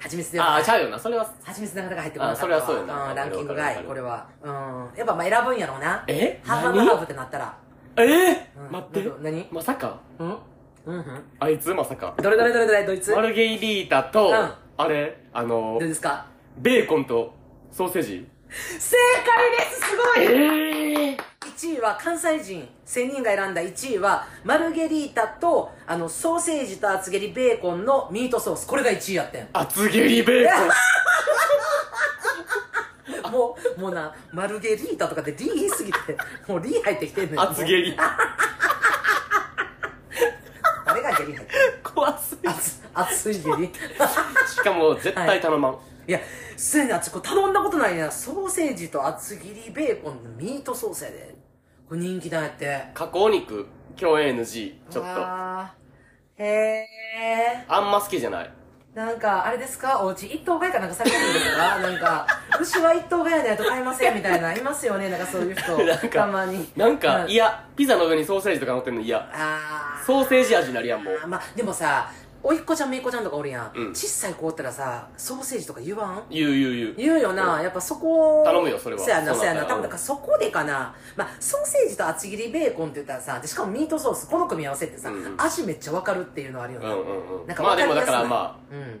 [0.00, 0.98] 蜂蜜ではああちゃうよな。
[0.98, 2.40] それは蜂蜜なかなか入ってこなかった。
[2.40, 3.12] あそれはそうよな。
[3.12, 4.28] んランキング外これは。
[4.42, 4.52] うん。
[4.96, 6.04] やっぱまあ選ぶんやろうな。
[6.08, 6.40] え？
[6.44, 7.56] ハーフ何ハーフってなったら。
[7.96, 8.02] え？
[8.02, 8.72] ーうん。
[8.72, 9.00] 待って。
[9.02, 9.48] なんか何？
[9.52, 10.00] まさか？
[10.18, 10.36] うん？
[10.86, 11.24] うんうん。
[11.38, 12.14] あいつまさか。
[12.20, 13.12] どれどれどれどれどいつ？
[13.12, 14.50] マルゲリータとうん。
[14.78, 15.16] あれ？
[15.32, 16.26] あのどれですか？
[16.58, 17.34] ベーコンと
[17.70, 18.26] ソーセージ。
[18.78, 20.24] 正解ですすごい。
[20.24, 21.16] ええ
[21.56, 23.60] 1位は関西人1000人が選んだ。
[23.62, 28.66] 1位はマルゲリータとあのソーセージと厚切りベーコンのミートソース。
[28.66, 29.48] これが1位やってん。
[29.52, 30.56] 厚切りベーコ
[33.28, 33.32] ン。
[33.32, 35.98] もうもうなマルゲリータとかでリ言いすぎて
[36.48, 37.96] もうリ入ってきてんねん厚切り。
[40.86, 41.84] 誰がゲリ入ってんの？
[41.94, 43.70] 怖すぎ熱熱いゲリ。
[44.48, 45.76] しかも絶対頼まん、い
[46.12, 46.20] や
[46.56, 51.34] すでにあっちこれ頼んだことないなソーセージと厚切りベーコンのミートソースやで。
[51.88, 52.84] これ人気だやって。
[52.94, 53.66] 加工肉
[53.98, 55.10] 共演 NG ちょっと。
[55.14, 55.72] あ
[56.38, 58.50] へえんま好きじゃない。
[58.94, 60.00] なんか、あれですか？
[60.02, 61.90] お家一頭買いかなんかされてるんですかな？
[61.96, 62.26] んか、
[62.60, 65.10] 牛は一頭買いないと買いませんみたいな、いますよね？
[65.10, 65.76] なんかそういう人。
[65.84, 66.70] なんかたまに。
[66.76, 69.18] なんか、うんいやピザの上にソーセージとか乗ってんの嫌。
[69.18, 70.04] あー。
[70.06, 71.26] ソーセージ味になるやんもう。
[71.26, 72.10] まあ、でもさ、
[72.48, 73.72] おいっ子ちゃんめいっ子ちゃんとかおるやん。
[73.74, 73.90] うん。
[73.90, 76.22] 小さい子おったらさ、ソーセージとか言わん？
[76.30, 76.94] 言う言う言う。
[76.96, 79.02] 言うよな、やっぱそこ頼むよそれは。
[79.02, 79.64] そやなそうやな。
[79.64, 80.94] 多分だからそこでかな。
[81.16, 85.34] まあソーセージと厚切りベーコンって言ったらさでしかもミートソースこの組み合わせってさ、うんうん。
[85.40, 87.46] 味めっちゃわかるっていうのあるよな、うんうんうん。
[87.48, 89.00] なんかまあでもだわかりやすいからまあうん。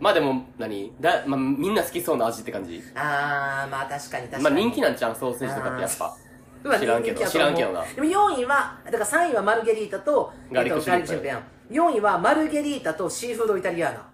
[0.00, 0.92] まあでも何？
[0.98, 2.82] だ、まあ、みんな好きそうな味って感じ？
[2.94, 4.44] あーまあ確かに確かに。
[4.44, 5.14] まあ人気なんちゃう？
[5.14, 6.16] ソーセージとかってやっぱ。
[6.64, 7.22] うわ知らんけど。
[7.22, 7.50] 人気やと思う。
[7.50, 7.84] 知らんけどな。
[7.84, 8.06] でも
[8.36, 11.12] 4位はだから3位はマルゲリータとガーリックシュリンプ。
[11.12, 14.08] えっとガーリックシュリンプやん4位はマルゲリータとシーフードイタリアーナ。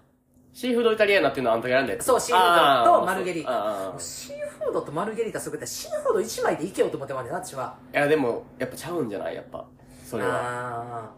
[0.53, 2.05] シーフードイタリアーナっていうのはあんたが選んだやつ？
[2.05, 3.87] そうシーフードとマルゲリータ。
[3.87, 7.75] あもうシーフードとマルゲリータすごいシーフード1枚でいけようと思ってまんねんな私は。
[7.91, 9.35] ーいやでもやっぱちゃうんじゃない？
[9.35, 9.65] やっぱ
[10.05, 10.29] それは。
[10.33, 11.11] あ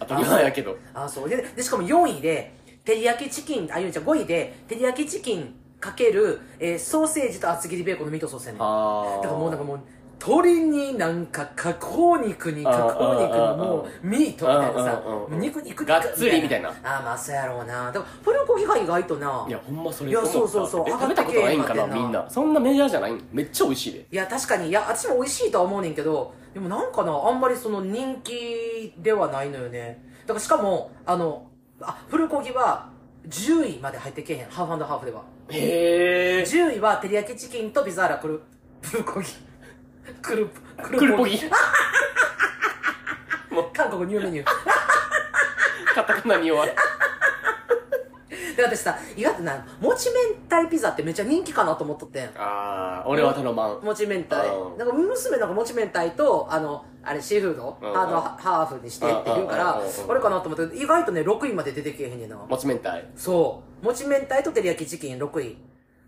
[0.00, 0.72] 当たり前やけど。
[0.72, 1.28] ーあーそう。
[1.28, 8.58] ででしかも4位で照り焼きチキンあゆうちゃん5位で照り焼きチキンかける、えーソーセージと厚切りベーコンのミートソースやねん。
[8.58, 9.80] だああからもうなんかもう
[10.20, 16.70] 鶏になんか加工肉に加工肉のもうミートみたいなさ肉肉肉がっつりみたいな。
[16.70, 17.92] ああまあそうやろうな。
[17.92, 19.46] でもプルコギが意外とな。
[19.48, 20.84] いやほんまそれいやそうそうそう。
[20.88, 22.28] え食べたことないんかなみんな。
[22.28, 23.12] そんなメジャーじゃない。
[23.12, 30.04] んめっちゃ美味しいでいや確かにいや私も美味しいとは思うねんけどでもなんかなあんまりその人気ではないのよね。
[30.22, 31.46] だからしかもあの
[31.80, 32.90] あプルコギは
[33.28, 34.46] 10位まで入ってけえへん。
[34.46, 35.22] ハーフハーフでは。
[35.50, 38.42] へえ10位は照り焼きチキンとピザーラクル
[38.82, 39.26] プルコギ
[40.22, 40.46] クル
[40.82, 41.40] ククルポギ。
[43.78, 44.46] 韓国ニューメニュー
[45.94, 46.74] カタカナに弱い。
[48.56, 52.26] で私さ意外となもち明太ピザってめっちゃ人気かなと思っとってん。
[52.36, 54.34] ああ俺は頼まんもち明太。
[54.72, 54.78] うん。
[54.78, 57.92] なんか娘なんかもち明太とあのあれシーフードうん。
[57.92, 60.10] ハードハーフにしてって言うからうんうんうんうん。
[60.10, 62.36] あれかなと思って意外とね6位まで出てけえへんねんな。
[62.36, 62.90] もち明太。
[63.14, 63.84] そう。
[63.86, 65.56] もち明太と照り焼きチキン6位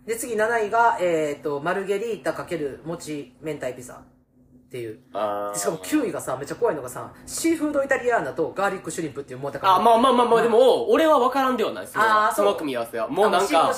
[0.05, 3.93] で次7位がえっとマルゲリータかけるもち明太ピザ。
[3.93, 4.99] っていう。
[5.13, 13.09] あでしかも9位がさめっちゃ怖いのがさシーフードイタリアーナとガーリックシュリンプっていうもうだからあまあまあまあまあでも俺は分からんではないそれはあーその組み合わせは。
[13.09, 13.73] もうなんか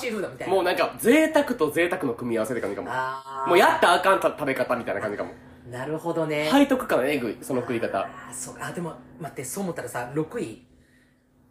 [0.47, 0.73] もうな。
[0.73, 2.89] んか贅沢と贅沢の組み合わせって感じかも。
[2.91, 3.49] あー。
[3.49, 5.31] もうやったらあかんた食べ方みたいな感じかも。
[5.71, 6.47] なるほどね。
[6.51, 7.99] 背徳感えぐいその食い方。
[8.01, 8.55] あーそう。
[8.61, 10.63] あでも待ってそう思ったらさ6位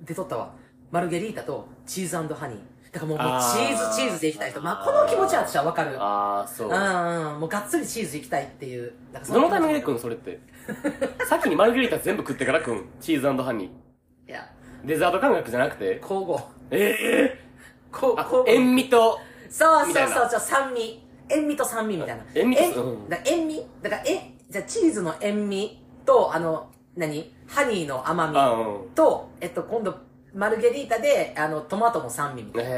[0.03, 0.55] 出とったわ。
[0.93, 2.59] マルゲリータとチーズハニー
[2.93, 5.97] だからもうチーズチーズでいきたい人まあこの気持ちは私は分かる。
[5.99, 6.69] ああそう。
[6.69, 7.41] うんうん。
[7.41, 8.93] もうがっつりチーズいきたいっていう。
[9.15, 10.39] なんかそどのタイミングで気食うんそれって。
[11.27, 13.71] 先にマルゲリータ全部食ってから食うんチーズハニ持
[14.27, 14.47] ちいや。
[14.85, 15.99] ーデザート感覚じゃなくて？
[16.03, 16.45] 交互。
[16.71, 17.45] ええ
[18.19, 19.19] あこう塩味と？
[19.49, 20.15] そうみたいうな。
[20.15, 21.03] そそうそう酸味。
[21.31, 22.25] 塩味と酸味みたいな。
[22.35, 22.69] 塩味とえ？
[22.75, 23.09] うん。
[23.09, 23.67] だ塩味。
[23.81, 24.35] だからえ？
[24.51, 27.35] じゃあチーズの塩味とあの何？
[27.47, 28.91] ハニーの甘みあうん。
[28.95, 29.97] とえっと今度
[30.35, 32.73] マルゲリータであのトマトの酸味みたいなへ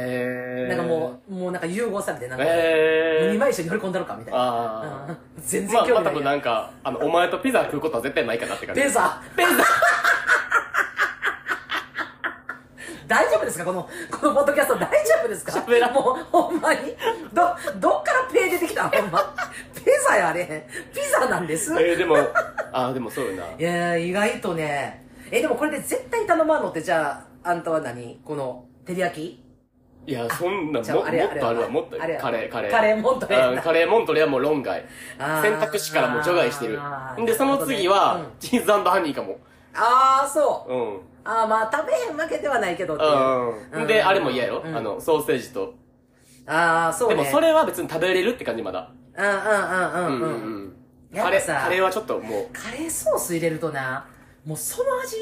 [0.66, 4.40] えなんかもう、もうなんか融合されて、なんか、へえ2枚一緒に乗り込んだろかみたいな。
[4.40, 6.14] あうん全あまあまあ多然興味ないやん。
[6.14, 9.50] 分なんかあのお前とピザ食うことは絶対ないかなって感じペザペザ
[13.06, 13.64] 大丈夫ですか？
[13.66, 14.88] この、このポッドキャスト大丈
[15.24, 15.52] 夫ですか？
[15.52, 16.80] 喋らんもう、ほんまに？
[17.32, 18.88] ど、どっからペー出てきた？
[18.88, 19.20] ほんま。
[19.74, 20.66] ペザやあれ。
[20.92, 21.72] ピザなんです。
[21.74, 22.16] いえー、でも
[22.72, 25.04] ああでもそうよなや意外とね。
[25.30, 28.20] え、でもこれで絶対頼まんのって、じゃあ、あんたは何？
[28.24, 29.44] この、照り焼き？
[30.06, 32.70] いやそんなももっとあるわもっとカレーカレー。
[32.70, 34.84] カレーモントレーうんカレーモントレーはもう論外。
[35.42, 36.78] 選択肢からもう除外してる。
[37.24, 39.38] でその次は、チーズハニーかも。
[39.74, 40.72] ああ、そう。
[40.72, 41.00] うん。
[41.24, 43.80] ああ、まあ、食べへんわけではないけどっていう。
[43.80, 43.86] うん。
[43.86, 44.76] であれも嫌やろ、うん。
[44.76, 45.74] あのソーセージと。
[46.46, 47.16] ああ、そうね。
[47.16, 48.90] でもそれは別に食べれるって感じまだ。
[49.16, 50.36] うんうんうんうんう
[50.68, 50.76] ん。
[51.14, 54.06] カレーカレーはちょっともカレーソース入れるとな、
[54.44, 55.16] もうその味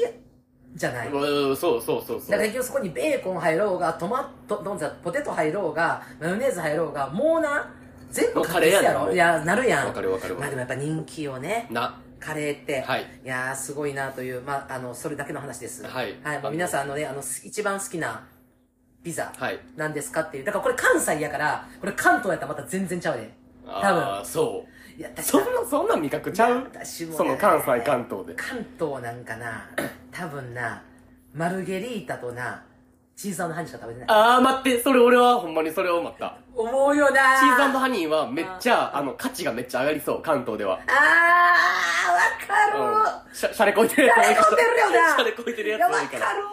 [0.75, 1.09] じゃない。
[1.09, 7.71] そうそうそうそうだから結局そこにベーコン入ろうが、トマト、どんざポテト入ろうが、マヨネーズ入ろうが、もうな、
[8.11, 9.87] 全部カレーやろいや、なるやん。
[9.87, 11.67] わかるわかるわまあでもやっぱ人気よね。
[11.71, 12.81] なカレーって。
[12.81, 15.83] はいいやー、すごいなという、まあ、あの、それだけの話です。
[15.85, 18.25] はいはい、皆さんあのね、あの、一番好きな
[19.03, 19.31] ピザ。
[19.35, 20.43] はいなんですかっていう。
[20.45, 23.31] だからこれ関西やから、これ関東やったらまた全然ちゃうで。
[23.65, 26.63] 多分ああそういや、そんなそんな味覚ちゃう？
[26.65, 28.33] 私もねその関西関東で。
[28.35, 29.67] 関東なんかな、
[30.11, 30.81] 多分な、
[31.33, 32.63] マルゲリータとな、
[33.15, 34.09] チーズハニーしか食べてない。
[34.09, 36.37] ああ待ってそれ俺はほんまにそれを思った。
[36.55, 37.39] 思うよな。
[37.39, 40.75] チーズハニーはめっちゃあの価値がめっちゃ上がりそう関東では。
[40.75, 43.35] あー、わかる、うん。
[43.35, 45.15] しゃしゃれこいてるやつ多いからしゃれこいてるよな。
[45.15, 46.27] しゃれこいてるやいや、わつ多いから。
[46.27, 46.51] かるわ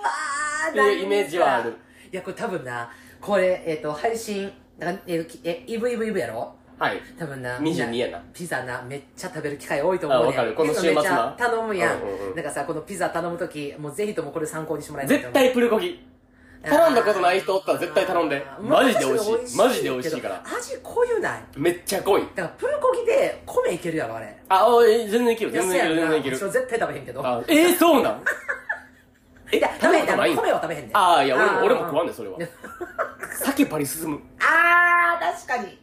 [0.69, 1.77] ーっていうイメージはある。
[2.13, 6.55] いや、これ多分な、これ、えっ、と、配信、だからえーきえ、イブイブイブやろ？
[6.81, 7.01] はい。
[7.19, 8.23] 多分な、22やな。
[8.33, 10.55] ピザな、めっちゃ食べる機会多いと思うねあわかる。
[10.55, 12.01] この週末なめっちゃ頼むやん。
[12.01, 12.35] うんうんうん。
[12.37, 15.19] なんかさ、このピザ頼むとき、もうぜひともこれ参考にしてもらいたい。
[15.19, 16.07] 絶対プルコギ。
[16.63, 18.45] 頼んだことない人おったら絶対頼んで。
[18.63, 20.43] マジで美味しいマジで美味しいから。
[20.45, 21.43] 味濃ゆない。
[21.57, 22.23] めっちゃ濃い。
[22.23, 24.37] だからプルコギで米いけるやろあれ。
[24.49, 25.51] あおい全然いける。
[25.53, 26.37] 全然いけるや全然いける。
[26.39, 27.27] 絶対食べへんけど。
[27.27, 28.23] あえー、そうなん？
[29.53, 30.91] えいや食べへん米は食べへんで。
[30.95, 32.39] ああいや俺もー俺も食わんねんそれは。
[33.43, 34.21] 酒パリ進む。
[34.41, 35.79] あー確かに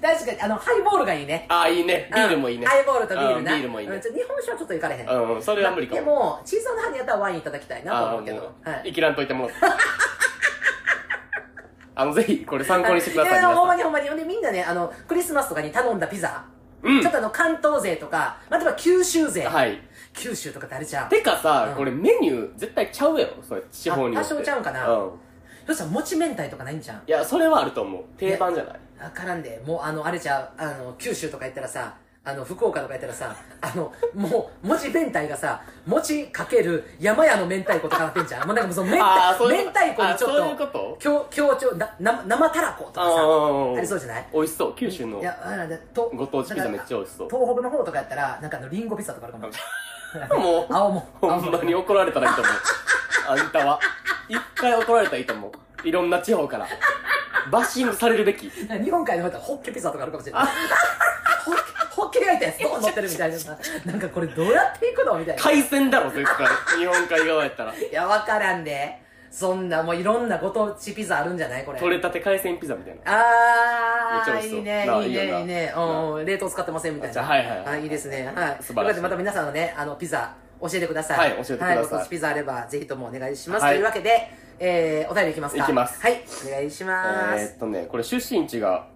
[0.00, 1.46] 確かにあのハイボールがいいね。
[1.48, 2.10] ああいいね。
[2.14, 2.64] ビールもいいね。
[2.64, 4.00] うんハイボールとビールうんなビールもいいね。
[4.00, 5.08] 日本酒はちょっといかれへん。
[5.08, 6.00] うんうんそれは無理かも。
[6.00, 8.36] でもチーズハニーやったらワインいただきたいなとああ思うけど。
[8.38, 8.42] い。
[8.84, 9.56] 生きらんといてもらって
[11.94, 14.08] あのぜひこれ参考にしてくださいいやほんま皆にほんまに。
[14.08, 16.44] ほんでみんなねあのクリスマスとかに頼んだピザ。
[16.82, 17.00] うん。
[17.00, 19.42] ちょっとあの関東勢とか例えば九州勢。
[19.42, 19.80] はい。
[20.14, 21.08] 九州とかってあれじゃん。
[21.08, 21.76] てかさ、うん。
[21.76, 24.32] これメニュー絶対ちゃうやろそれ地方によって。
[24.32, 24.88] あ多少ちゃうんかな。
[24.88, 25.10] うん
[25.66, 27.02] そしたらもち明太とかないんじゃん？
[27.06, 28.04] いやそれはあると思う。
[28.18, 28.80] 定番じゃない。
[29.02, 29.62] わからんで。
[29.66, 38.46] もうあのあれじゃうあの九州とか行ったらさあの、福岡とかやったらさ、あの、もう、文字明太がさ、餅かける山屋の明太子とかなってんじゃん。
[38.46, 38.92] もうなんかその明
[39.36, 44.26] 太、明太子にちょっと、強強調、な、な生たらことかさ、あありそうじゃない？
[44.32, 44.74] 美味しそう。
[44.76, 45.36] 九州のいや、
[45.92, 47.28] とご当地ピザめっちゃ美味しそう。
[47.28, 49.48] 東北の方とかやったら、なんかあの、リンゴピザとかあるかも。
[50.30, 51.08] もう青も。
[51.20, 52.54] ほんまに怒られたらいいと思う
[53.28, 53.80] あんたは
[54.28, 55.48] 一回怒られたらいいと思
[55.84, 56.66] ういろんな地方から
[57.50, 60.44] バッシングされるべき日本海の方だったらホッケピザとかあるかもしれない。
[60.44, 63.58] ホッケホッケ焼いたやつどう乗ってるみたいなさ。
[63.84, 65.42] なんかこれどうやっていくのみたいな。
[65.42, 66.46] 海鮮だろ絶対
[66.78, 69.00] 日本海側やったらいや、わからんで。
[69.30, 71.80] そんな、もういろんなご当地ピザあるんじゃないこれ。
[71.80, 75.74] 取れたて海鮮ピザみたいなあー、めっちゃ美味しそういいね、ないいね、ないいね。
[75.76, 77.22] うん、冷凍使ってませんみたいな。
[77.22, 78.32] はいはいはいいいですね。
[78.32, 78.34] はい。
[78.34, 81.18] 素晴らしいということで、また皆さんのね、あの、ピザ、教えてください。
[81.18, 83.62] はい教えてくださいはい、ピザあれば、ぜひともお願いします。
[83.62, 87.42] はいというわけで、えー、お便りいきますかいきますはい、お願いします。
[87.42, 88.86] えー、っとねこれ出身地が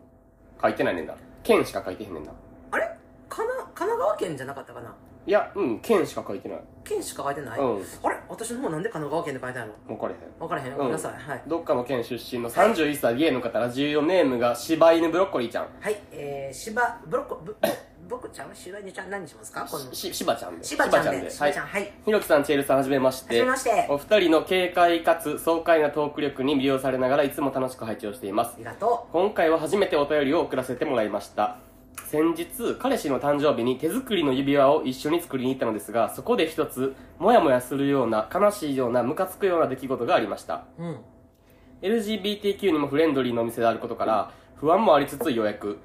[0.62, 2.30] 書いてないねんな県しか書いてへんねんな
[2.70, 2.84] あれ？
[3.28, 4.94] かな神奈川県じゃなかったかな？
[5.26, 6.60] いやうん県しか書いてない。
[6.84, 7.84] 県しか書いてない、うん。
[8.04, 8.16] あれ？
[8.28, 9.96] 私の方なんで神奈川県で書いてあるの？
[9.96, 10.20] 分かれへん。
[10.38, 10.76] 分からへん。
[10.76, 11.42] ごめんなさい、はい。
[11.48, 15.66] どっかの県出身の31歳ゲイの方ラジオネームが柴犬ブロッコリーちゃん。
[15.80, 15.96] はい。
[16.12, 17.56] えー、芝ブロッコブ
[18.08, 18.54] 僕ちゃん？
[18.54, 19.66] 芝犬ちゃん何にしますか？
[19.68, 20.64] このし柴ちゃんで。
[20.64, 21.28] 芝ちゃんで。
[21.28, 21.66] 柴芝ちゃん。
[21.66, 21.92] はい。
[22.04, 23.28] ひろきさん、チェールさん、はじめまして。
[23.28, 23.86] はじめまして。
[23.90, 28.52] お二人の軽快かつ爽快なトーク力に魅了されながらいつも楽しく拝聴しています。
[28.54, 28.58] あ。
[28.58, 31.56] りがと今回は初めてお便りを送らせてもらいました。
[32.04, 40.64] 先日、彼氏の誕生日に手作りの指輪を一緒に作りに行ったのですが、そこで一つ、もやもやするような、悲しいような、ムカつくような出来事がありました。
[40.78, 40.98] ううん
[41.82, 45.78] LGBTQ にもフレンドリーなお店であることから、不安もありつつ予約。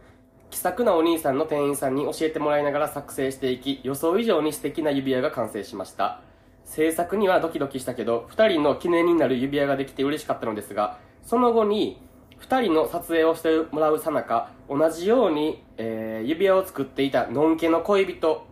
[0.50, 6.21] 気さくなお兄さんの店員さんに教えてもらいながら作成していき、予想以上に素敵な指輪が完成しました。
[6.63, 12.02] 制作にはドキドキしたけど、二人の記念になる指輪ができて嬉しかったのですが、その後に、
[12.41, 18.45] 二人の撮影をしてもらうさなか、同じように、えー指輪を作っていたのんけの恋人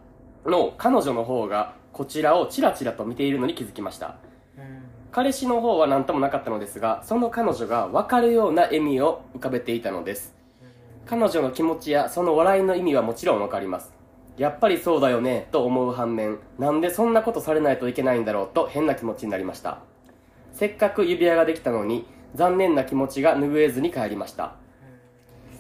[0.45, 4.15] の彼女の方が、こちらをチラチラと見ているのに気づきました。
[4.57, 4.83] うん。
[5.11, 10.35] 彼氏の方は何ともなかったのですがその彼女が分かるような笑みを浮かべていたのです。
[11.07, 13.91] 彼女の気持ちやその笑いの意味はもちろん分かります。
[14.37, 19.79] やっぱりそうだよねと思う反面なんでそんなことされないといけないんだろうと変な気持ちになりました。
[20.53, 24.55] せっかく指輪ができたのに残念な気持ちが拭えずに帰りました。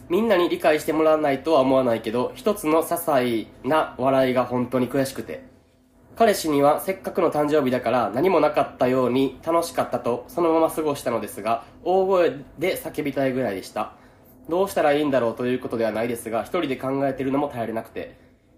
[0.09, 5.47] みんなに理解してもらわないとは思わないけど一つの些細な笑いが本当に悔しくて。
[6.15, 13.93] 彼氏にはせっかくの誕生日だから何もなかったように楽しかったとそのまま過ごしたのですが大声で叫びたいぐらいでした。
[14.49, 18.17] どうしたらいいんだろうということではないですが一人で考えているのも耐えれなくて。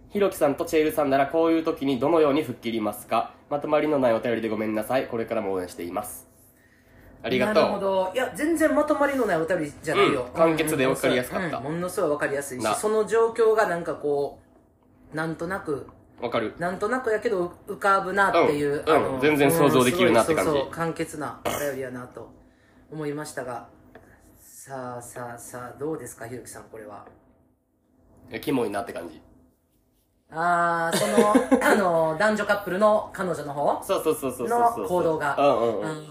[0.09, 3.33] ひろきさんとチェールさんならこういう時にどのように吹っ切りますか？
[3.49, 5.07] まとまりのないお便りでごめんなさい。
[5.07, 6.30] これからも応援しています。
[7.23, 7.55] ありがとう。
[7.55, 8.11] なるほど。
[8.13, 11.57] いや全然まとまりのないお便りじゃないよ、うん簡潔で分かりやすかった。
[11.57, 12.73] うんものすごい分かりやすいしな。
[12.75, 14.39] その状況がなんかこ
[15.13, 15.87] うなんとなく
[16.21, 16.53] わかる。
[16.57, 20.51] なんとなくやけど浮かぶなっていう、うんあのうん全然想像できるなって感じ。
[20.51, 22.31] そうそう簡潔なお便りやなと
[22.91, 23.67] 思いましたが。
[24.39, 27.05] さあさあさあどうですかひろきさんこれは。
[28.29, 29.21] えキモいなって感じ。
[30.33, 34.87] ああそのあの男女カップルの彼女の方そうそうそうそうそうのそう。
[34.87, 35.35] 行動が。
[35.37, 35.89] うんうんうん。
[35.89, 36.10] うー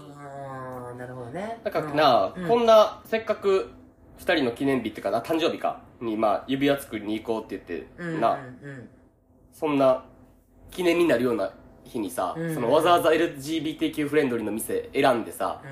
[1.31, 1.59] ね。
[1.63, 2.47] だからな、うん。
[2.47, 3.71] こんなせっかく
[4.19, 5.81] 2人の記念日っていうかな誕生日か？
[5.99, 8.89] にまあ指輪作りに行こうって言って、うんうんなうん。
[9.51, 10.05] そんな
[10.69, 11.51] 記念になるような
[11.83, 15.67] 日にさ、うんそのわざわざ LGBTQ フレンドリーの店選んでさ、う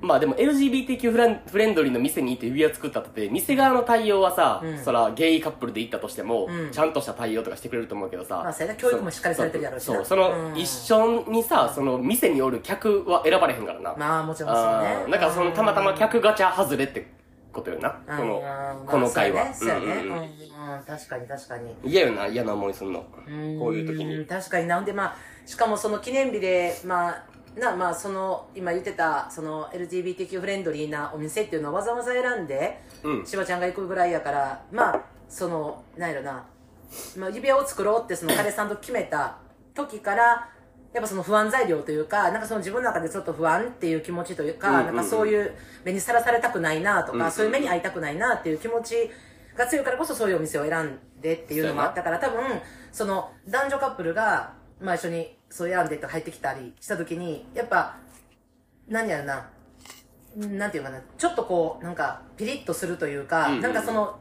[0.00, 4.78] まあでも LGBTQ フレンフレンドリーの店に行って指輪作ったって店側の対応はさ、うん。
[4.78, 6.70] そらゲイカップルで行ったとしても、うん。
[6.70, 9.96] ちゃんとした対応とかしてくれると思うけどさ、まあそれな教育もしっかりされてるやろうしな。
[9.96, 10.56] そうその、うん。
[10.56, 17.06] 一緒にさその店におる客は選ばれへんからな、まあもちろんそうあねーだからそのたまたま客ガチャ外れって
[17.52, 18.42] ことよな、この
[18.80, 19.54] うんこの会話。
[19.54, 19.80] そうやね。
[19.80, 20.12] そうやねうんうん。
[20.12, 20.22] うんうん。
[20.22, 20.84] うん。
[20.86, 21.74] 確かに確かに。
[21.84, 23.00] 嫌よな嫌な思いするの。
[23.00, 24.26] こういう時んに。
[24.26, 24.78] 確かにな。
[24.78, 27.24] んでまあしかもその記念日でまあ
[27.58, 33.26] なまあその今言ってたその LGBTQ フレンドリーなお店っていうのをわざわざ選んでうん。
[33.26, 36.44] しばちゃんが行くぐらいやからまあそのなんやろな、
[37.16, 39.38] まあ、指輪を作ろうってその彼さんと決めた
[39.74, 40.48] 時から
[40.94, 49.10] やっぱその不安材料というかなんかその自分の中でちょっと不安っていう気持ちというか、なんかそういう目にさらされたくないなとか、そういう目に遭いたくないなっていう気持ち
[49.54, 52.40] が強いからこそそういうお店を選んでっていうのもあったから多分
[52.90, 57.96] その男女カップルが、まあ、一緒にそう選んでと入ってきたりした時にやっぱ
[58.88, 59.50] 何やろな
[60.36, 64.18] なんていうかなちょっとこうなんかピリッとするというか、うんうんうんなんかその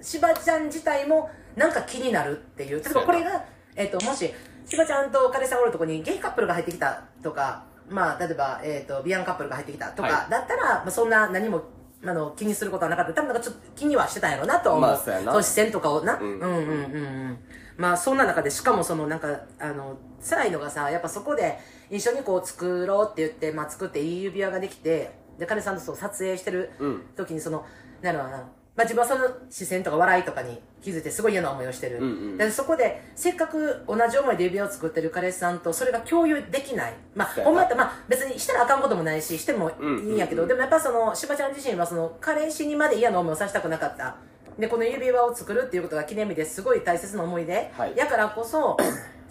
[0.00, 3.44] しばちゃん自体もなんか気になるっていう例えばこれが、
[3.76, 4.30] えっともし
[4.66, 11.62] しばちゃんと彼氏がおるとこにゲイカップルが入ってきたとかまあ例えば、えっとビアンカップルが入ってきたとか、はだったら、まあ、そんな何も
[12.06, 13.14] あの、気にすることはなかった。
[13.14, 14.90] 多分なんかちょっと気にはしてたんやろうなとは思う。
[14.90, 16.18] まあそう視線とかをな。
[16.18, 17.38] んうんうんうんうん。
[17.76, 19.96] まあそんな中で、しかもそのなんか、あの、
[20.28, 21.58] 辛いのがさ、やっぱそこで
[21.90, 27.64] 一緒にこう作ろうって言って、まあ作っていい指輪ができて、で、彼さんとそう撮影してるうん時にその、
[28.02, 28.44] なんだろうな、ま
[28.78, 31.98] あ自分はその視線とか笑いとかに気づいてすごい嫌な思いをしてる。
[31.98, 36.94] うんうんでそこで、せっかく同じ思いで指輪を作ってる彼氏さんとそれが共有できない。
[37.14, 44.16] まあ、ほんまやったらまあ別にしたらあかんこともないし、してもいいんやけど、でもやっぱその、しばちゃん自身はその、彼氏にまで嫌な思いをさせたくなかった。
[44.58, 48.76] で、この指輪を作るっていうことが記念日ですごい大切な思いで、はいやからこそ、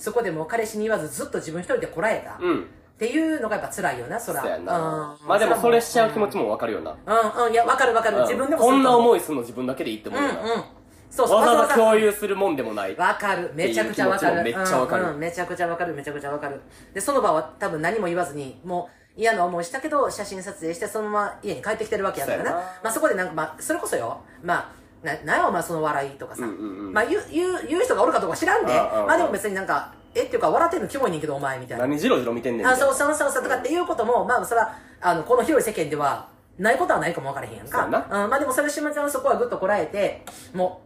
[0.03, 2.33] そこでもう彼氏に言わずずっと自分一人でこらえた。
[2.33, 2.67] っうん。
[2.99, 4.41] ていうのがやっぱ辛いよな、そら。
[4.41, 5.15] そうやな。
[5.21, 6.91] うんまあでもそれしちゃう気持ちもわかるよな。
[6.91, 8.19] うんうん、いや、わかるわかる。
[8.23, 8.95] 自分でもこんない。
[8.95, 10.41] 思いするの自分だけでいいって思ううんよな。
[10.41, 10.63] うん。
[11.09, 11.37] そうそう。
[11.37, 12.97] わざわざ共わ有するもんでもない。
[12.97, 13.49] かる。
[13.55, 14.43] めちゃくちゃわかる。
[14.43, 15.93] めっちゃわかるめちゃくちゃわかる。
[15.93, 16.59] めちゃくちゃわかる。
[16.93, 26.43] で、その場は多分何も言わずに、もう嫌な思いしたけど、写真撮影してそのまま家に帰ってきてるわけやからなまあそこでなんか、まあ、それこそよ、まあ、な、なんやお前その笑いとかさ。
[26.43, 28.73] うんうんうんまあ言う、言う、言う人がおるかどうか知らんで。
[28.73, 31.85] ああああまあでも別になんか、えっていうか笑ってんのキモいねんけどお前みたいな。
[31.85, 32.75] 何ジロジロ見てんねんみあ。
[32.75, 37.83] そうそうそうそうとかっていうことも、まあそれは、あの、この広い世間では、ないことはないかも分からへんやんか。
[37.83, 40.81] そうやうん、まあでもそれ島ちゃんはそこはぐっとこらえて、も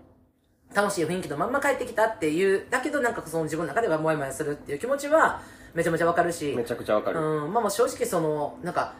[0.73, 5.41] う、楽しい雰囲気のまんま帰ってきたっていう、だけどなんかその自分の中ではモヤモヤするっていう気持ちは、
[5.73, 6.53] めちゃめちゃわかるし。
[6.55, 7.19] めちゃくちゃわかる。
[7.19, 8.93] うん、まあもう正直その、なんか、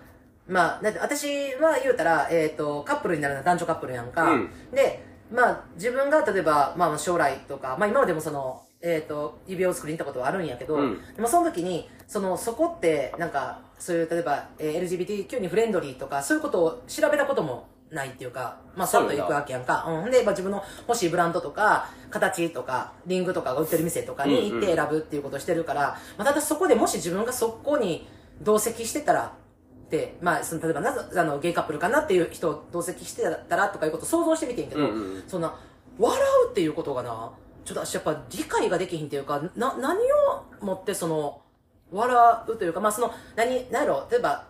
[0.48, 4.32] まあ、だって私は言うたら、えっ、と、カップルになるのは男女カップルやんか。
[4.32, 19.86] うんで、まあ、自分が例えば、まあ将来とか、まあ今までもその、えっ、と、指輪を作りに行ったことはあるんやけど、うんでもその時に、その、そこって、なんか、そういう、例えば、えー LGBTQ にフレンドリーとか、そういうことを調べたこともないっていうか、まあ、さっと行くわけやんか。
[19.88, 20.12] うん。
[20.12, 28.08] で、まあ自分の欲しいブランドとか、形とか、リングとかが売ってる店とかに行って選ぶっていうことをしてるから、まあ、ただそこでもし自分がそこに
[28.42, 29.34] 同席してたら、
[29.88, 35.56] って、まあ、その、例えばな、あの、ゲイカップルかなっていう人を同席してたらとかいうことを想像してみてんけど、うんうんそんな、
[35.98, 37.32] 笑うっていうことがな、
[37.66, 39.98] ちょっと私やっぱ理解ができひんっていうか、な、何
[40.62, 41.42] をもってその、
[41.92, 42.16] 笑
[42.48, 44.46] うというか、まあその、何、何やろ、例えば、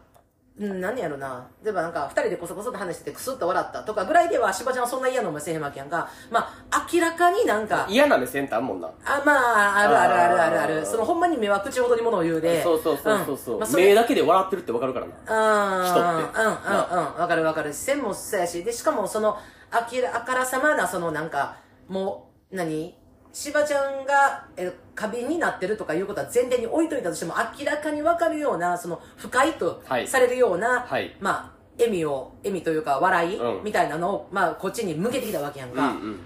[0.60, 1.48] うん、何やろな。
[1.63, 6.10] 例えばなんか、二人でこそこそと話しててクスッと笑ったとかぐらいでは、しばちゃんはそんな嫌な思いせえへんわけやんか。
[6.32, 8.88] まあ、明らかになんか、嫌な目線ってあんもんな。
[9.06, 10.86] あ、まあ、あるあるあるあるある。
[10.86, 12.63] その、ほんまに目は口ほどにものを言うで。
[12.63, 15.82] そうそうそうそうそう、んまあ、それ目だけで笑ってるってわかるからな。
[15.82, 15.86] うん。
[15.86, 17.22] 人ってうん、うん、うん。
[17.22, 17.74] わかるわかる。
[17.74, 19.38] 視線もそうやし、で、しかもその、
[19.70, 22.96] あきら、あからさまな、そのなんか、もう、何？
[23.38, 35.88] しばちゃんが、え、過敏になってるとかいうことは前提に置いといたとしても、明らかにわかるような、その、不快とはいされるような、はいまあ、笑みを、笑みというか、笑い、うんみたいなのを、まあ、こっちに向けてきたわけやんか。
[35.88, 36.19] うんうん。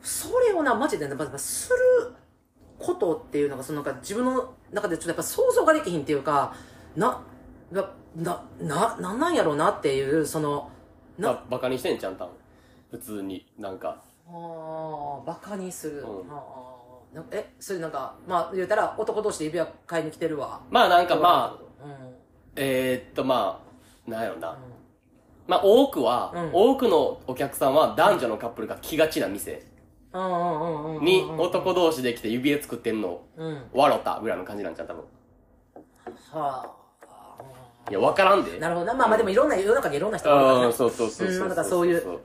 [0.00, 2.14] それをな、マジでね、まずする
[2.78, 6.54] ことっていうのが、そのなんか自分の中でちょっとやっぱ想像ができひんっていうか、
[6.96, 7.22] な、
[7.70, 10.70] な、な、な、なんなんやろうなっていう、その、
[11.18, 12.30] な、まあ、バカにしてんちゃんたん。
[12.90, 14.02] 普通に、なんか。
[14.28, 16.00] あーバカにする。
[16.00, 16.76] うんあ
[17.30, 20.60] え、それなんか、まあ言うたら男同士で指輪買いに来てるわ。
[20.70, 21.90] まあなんかまあ、うん。
[21.90, 22.14] うん。
[22.56, 23.62] えー、っとま
[24.06, 24.58] あ、なんやろな。
[25.46, 29.64] まあ多くは、うん多くのお客さんは男女のカップルが来がちな店
[30.12, 31.04] うんうんうんうんうん。
[31.04, 33.62] に男同士で来て指輪作ってんの、うん。
[33.72, 35.04] 笑ったぐらいの感じなんちゃう多分。
[36.32, 36.76] はあ。
[37.88, 38.58] いや、わからんで。
[38.58, 38.94] なるほどな。
[38.94, 40.72] まあまあでもいろんな、世の中にいろんな人がいるから。
[40.72, 41.44] そうそうそうそう。
[41.44, 42.20] うんなんかそういう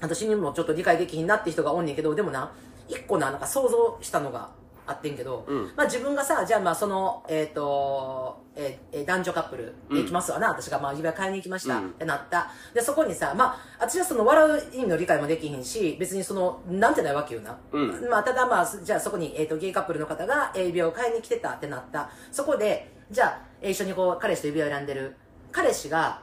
[0.00, 2.52] 私にもちょっと理解できひんなって人がおんねんけど、でもな、
[2.88, 4.50] 一個な、なんか想像したのが
[4.86, 12.50] あってんけど、うんまあ自分がさ、じゃあまあその、えっ、と、えーえー男女カップルで行きますわな、私がまあ指輪買いに行きました、うんってなった。
[12.74, 17.56] で、そこにさ、まあ、私はその笑う意味の理解もできひんし、別にその、なんてないわけよな。
[17.72, 22.10] うんまあ、ただまあ、じゃあそこに、えっ、と、ゲイカップルの方がえー指輪を買いに来てたってなった。
[22.30, 25.16] そこで、じゃあ、えー一緒にこう、彼氏と指輪を選んでる。
[25.50, 26.20] 彼氏が、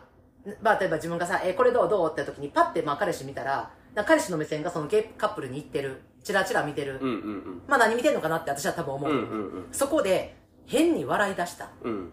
[0.62, 1.90] まあ、例えば自分がさ、えーこれどう？
[1.90, 2.12] どう？
[2.12, 3.72] って時にパッて、まあ、彼氏見たら、
[4.06, 6.02] 彼氏の目線がそのゲイカップルに行ってる。
[6.24, 7.00] チラチラ見てる。
[7.02, 9.12] うんうんまあ、何見てんのかなって私は多分思う。
[9.12, 9.18] うん。
[9.18, 9.68] うんうんうん。
[9.72, 11.70] そこで、変に笑い出した。
[11.84, 12.12] うん。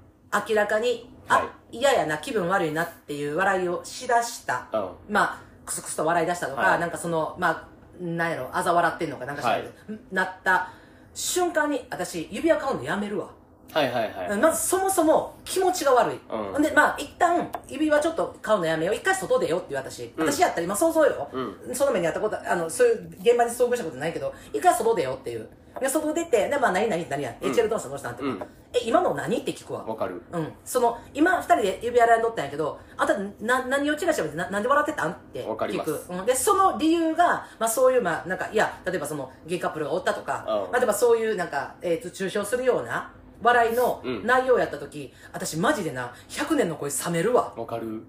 [0.49, 4.69] 明らかに、はあ、嫌やな、気分悪いなっていう笑いをしだした。
[4.73, 4.91] うん。
[5.15, 7.69] まあ、クスクスと笑い出したとか、はいなんかその、まあ、
[8.03, 9.71] なんやろ、あざ笑ってんのかなんかしら、はい
[10.11, 10.71] なった
[11.15, 13.31] 瞬間に、私、指輪買うのやめるわ。
[13.73, 14.39] はいはいはい。
[14.39, 16.21] まずそもそも気持ちが悪い。
[16.31, 18.95] うんで、まあ、一旦、指輪ちょっと買うのやめよう。
[18.95, 20.13] 一回外出ようっていう私。
[20.17, 21.29] うん私やったら今想像よ。
[21.33, 25.49] うその目にあったこと、あの、そういう現場に遭遇したことないけど、一回外出ようっていう。
[25.81, 28.43] で、外出て、で、まあ、何々何や、うん HL どうしたどうしたんって、うん
[28.75, 29.39] え、今の何？
[29.39, 29.83] って聞くわ。
[29.87, 30.23] わかる。
[30.31, 30.53] うん。
[30.63, 35.11] その、今二人で指輪選んどったんやけど、あんた、な、何をチラチラ見てな、なんで笑ってたん？
[35.13, 36.13] ってわかります聞く。
[36.13, 36.27] うん。
[36.27, 43.11] で、その理由が、まあそういう、まあなんか、いや、例えばその、ゲイカップルがおったとか、例えばそういうなんか、えっ、と、抽象するような、
[43.43, 47.55] 笑いのうん内容やった時、私マジでな、100年の声冷めるわ。
[47.57, 48.03] わかる。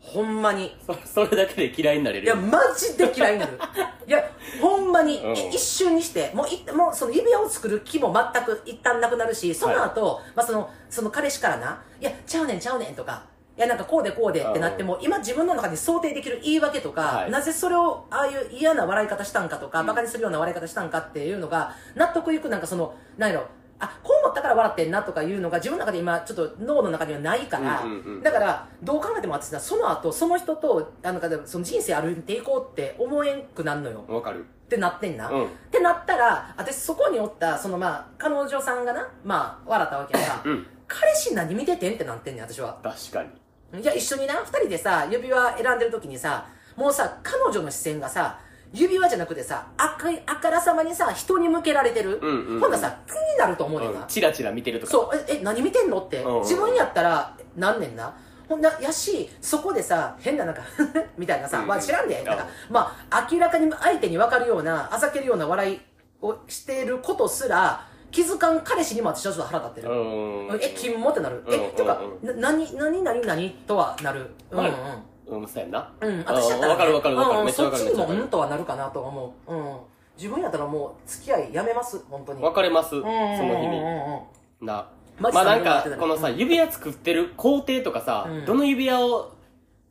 [0.00, 0.76] ほんまに。
[0.86, 3.58] そそれだけで嫌いになれるいや、マジで嫌いになる。
[4.06, 4.22] いや、
[4.60, 13.24] ほんまに、うんい一瞬にして、もうい、もうその指輪を作る気も全く一旦なくなるし、その後、まあその、その彼氏からな、いや、ちゃうねんちゃうねんとか、
[13.56, 23.48] いや、なんかこうでこうでってなっても、今自分の中に想定できる言い訳とか、はいなぜそれを、ああいう嫌な笑い方したんかとか、馬鹿にするような笑い方したんかっていうのが、納得いくなんかその、なんやろ、
[23.78, 27.84] あ、こう思ったから笑ってんなとかいうのが自分の中で今ちょっと脳の中にはないから、
[28.22, 34.04] だからどう考えても私さその後その人とあのその人生歩いていこうって思えんくなんのよ。
[34.08, 34.44] わかる。
[34.66, 35.44] ってなってんな、うん。
[35.44, 40.42] ってなったら私そこにおったそのまあ彼女さんがなまあ笑ったわけやか。
[40.44, 40.66] ら、うん。
[40.88, 42.78] 彼氏何見ててんってなってんねん私は。
[42.82, 43.22] 確か
[43.72, 43.80] に。
[43.82, 46.46] いや一緒にな二人でさ指輪選んでる時にさ
[46.76, 48.38] もうさ彼女の視線がさ
[48.72, 52.60] 指輪じゃなくてさ赤いあからさまにさ人に向けられてる、うんうんうん。
[52.60, 54.06] ほんならさ気になると思うねんな、うん。
[54.06, 54.92] チラチラ見てるとか。
[54.92, 56.22] そう、え、え、何見てんのって。
[56.22, 56.42] うんうん。
[56.42, 58.14] 自分やったら、なんねんな。
[58.48, 60.62] ほんな、やし、そこでさ、変ななんか、
[61.18, 61.68] みたいなさ、うんうん。
[61.68, 65.80] まあ知らんで、なんかうん、まあ、明らかに相手に分かるような、あざけるような笑い
[66.22, 69.92] をしてることすら、気づかん彼氏にも私はちょっと腹立ってる。
[69.92, 71.42] うんえ、金もってなる。
[71.46, 74.30] うんえ、てかう、な、なに、なに、なに、なにとはなる。
[74.50, 74.70] うんうん。
[75.26, 75.92] うんそうやんな。
[76.00, 77.84] うん、私やったら、ね、わかるわかるわかうんうんるめっちゃわかる。
[77.84, 79.54] うんとはなるかなとは思う。
[79.54, 79.76] うん。
[80.16, 82.42] 自分やったらもう、付き合いやめます、本当に。
[82.42, 83.48] 別れますそうんうんうんうん。
[83.48, 83.80] の日に
[84.60, 88.44] うんなまあなんかこのさ指輪作ってる工程とかさ、うん。
[88.44, 89.32] どの指輪を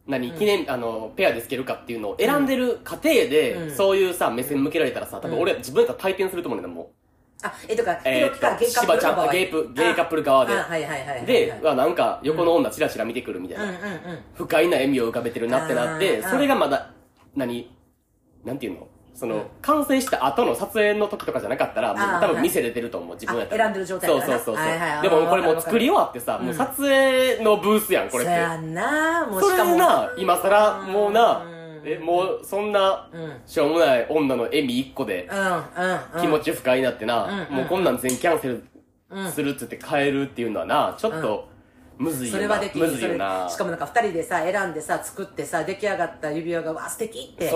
[0.08, 3.76] 何記念、あのペアでつけるかっていうのを選んでる過程で、うん。
[3.76, 6.88] そういうさ目線向けられたらさ多分俺、自分やったら退店すると思うねんだもう
[7.46, 10.54] あ、え、とか、えー、ゲイカップしばちゃんゲイプゲイカップル側で。
[10.54, 11.26] あはいはいはいはい。
[11.26, 13.66] で、うわなんか横の女チラチラ見てくるみたいな。
[14.34, 16.92] 不快な笑みを浮かべてるなってなってそれがまだ
[17.36, 17.72] 何
[18.44, 18.88] なんていうの？
[19.16, 23.64] その、完成した後の撮影の時とかじゃなかったら、もう多分見せれてると思う、自分やったら。
[23.64, 24.56] あ選んでる状態そうそうそうそう。
[24.56, 28.34] はいはいでもこれもう作り終わってさ、もう撮影のブースやん、これって。
[28.34, 29.26] そやんな。
[29.26, 29.72] もうそしかも。
[29.72, 31.55] れな、今更、もうなうん、
[31.86, 33.10] え、もうそんな
[33.46, 35.38] しょうもない女の笑み一個でうん、
[36.18, 36.22] うん。
[36.22, 38.64] 気持ち不快になってな、うんもうこんなん全キャンセル
[39.10, 41.48] うんするっつって変えるっていうのはな、ちょっと、
[41.98, 42.38] むずいよな。
[42.38, 42.88] それはできる。
[42.88, 43.48] むずいよな。
[43.50, 47.52] しかもなんか二人でさ、選んでさ、作ってさ、出来上がった指輪が、わ、素敵って。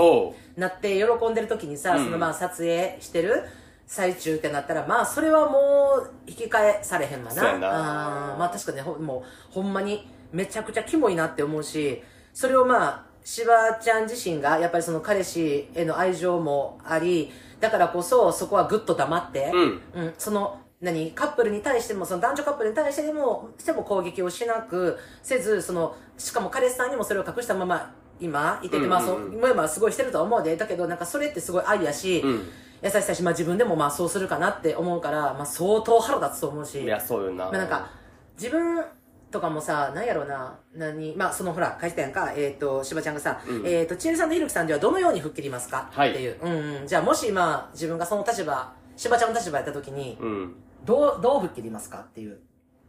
[0.55, 3.43] なって喜んでる時にさ、うんそのまあ撮影してる
[3.87, 7.31] 最中ってなったら、まあそれはもう引き返されへんわな。
[7.31, 12.01] そうやなあーまあ確かにほもうほんまにめちゃくちゃキモいなって思うし、
[12.31, 20.03] それをまあ、しばちゃん自身がやっぱりその彼氏への愛情もあり、だからこそそこはぐっと黙って、うん。
[20.05, 32.49] うん、その、何カップルに対しても、その男女カップルに対しても、しても攻撃をしなくせず、その、しかも彼氏さんにもそれを隠したまま、今、いてて、まあ、そう、今はすごいしてるとは思うで、だけど、なんかそれってすごい愛やし、うん。
[32.81, 37.45] 優しさし、まあ自分でもまあそうするかなって思うから、まあ相当腹立つと思うし、いや、そうよな。
[37.45, 37.91] まあなんか、
[38.39, 38.83] 自分
[39.31, 46.37] とかもさ、なんやろうな、何、まあそのほら、書いてたやんか、えっ、と、しばちゃんがさ、うんえっ、と、ちえるさんとひろきさんではどのように吹っ切りますか、はいっていう。
[46.41, 46.51] うん
[46.81, 46.87] うん。
[46.87, 50.55] じゃあもしまあ自分がその立場、しばちゃんの立場やった時に、うん。
[50.85, 51.99] どう、どう吹っ切りますか？
[51.99, 52.39] っていう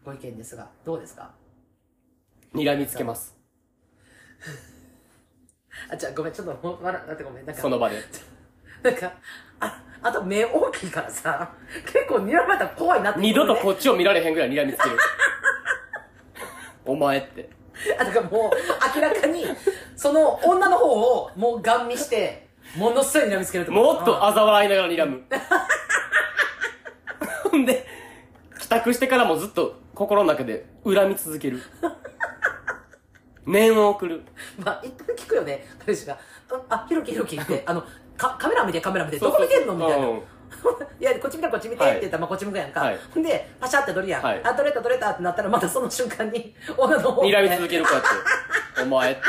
[0.05, 1.32] ご意見ですが、どうですか？
[2.55, 3.36] 睨みつけます。
[5.93, 7.47] あ、じゃあごめん、ちょっともう笑ってごめん。
[7.47, 7.97] なんか、その場で。
[8.82, 9.12] なんか、
[9.61, 11.53] あ、あと目大きいからさ、
[11.84, 14.97] 結構睨まれたら怖いなって二度とこっっちを見られへんぐらい睨みつける。
[16.85, 17.51] お前って。
[17.99, 18.51] あ、だからもう、
[18.95, 19.45] 明らかに、
[19.97, 20.87] その女の方
[21.22, 25.22] をもうガン見して、ものすごい睨みつけるともっと嘲笑いながら睨む。
[27.51, 27.87] ほ んで、
[28.61, 31.61] 帰宅してからもずっと心の中で恨み続ける。
[33.47, 34.22] 念を送る。
[34.59, 36.18] まあ、一旦聞くよね、彼氏が。
[36.68, 37.83] あ、ひろきひろきって、あの、
[38.16, 39.74] かカメラ見てカメラ見て、どこ見てんの？
[39.74, 40.07] みたいな。
[40.64, 42.80] う んいや、こっち見てこっち見てって言ったら、まあこっち向くやんか。
[42.80, 44.22] はいで、パシャって撮るやん。
[44.22, 48.82] はいあ、撮れた撮れたってなったら、またその瞬間に、 女の方睨み続けるこうやって。
[48.82, 49.20] お前って。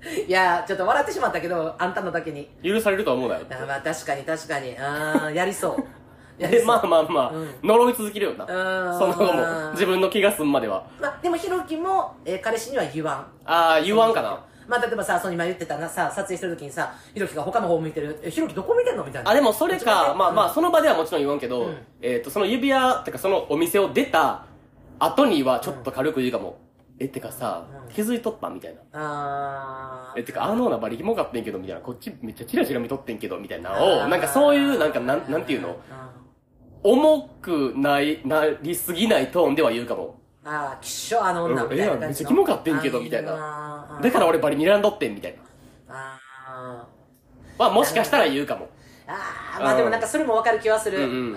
[0.26, 2.50] いや、ちょっと笑ってしまったけど、あんたのだけに。
[2.64, 3.42] 許されるとは思うなよ。
[3.50, 4.76] あまあ確かに確かに。
[4.78, 6.40] あー、やりそう。
[6.40, 6.62] で。
[6.64, 8.44] まあまあまあ、うん呪い続けるよな。
[8.44, 10.84] うんその後も、自分の気が済むまでは。
[11.00, 13.16] まあ、でもひろきも、えー彼氏には言わん。
[13.44, 14.40] ああ、言わんかな。
[14.70, 18.20] まあ、例えばさ、その今言ってたな、さ、撮影してる時にさ、ひろきが他の方向いてる。
[18.22, 19.30] え、ひろきどこ見てんのみたいな。
[19.30, 24.46] あ、でもそれか、まあまあ、あ、その場ではもちろん言わんけど、うんえっ、と、その指輪、ってかそのお店を出た
[25.00, 26.60] 後にはちょっと軽く言うかも。
[27.00, 28.80] え、てかさ、うん気づいとったみたいな。
[28.92, 30.20] あー。
[30.20, 31.80] え、てか、あの女バリキモかってんけど、みたいな。
[31.80, 35.76] こっちめっちゃチラチラ見とってんけど、みたいなを、ーなんかそういう、なんか、なん、なんていうの？
[36.84, 40.19] 重くない、なりすぎないトーンでは言うかも。
[40.44, 45.38] あー、きっしょ、あの女、うんみたいなええやんめっちゃキモかってんけどみたいななだから俺バリ睨んどってん、みたいな。
[45.88, 46.86] あ
[47.58, 48.66] まあ、もしかしたら言うかも。
[49.06, 50.98] ーあー、まあでもなんかそれもわかる気はする。
[50.98, 51.34] うん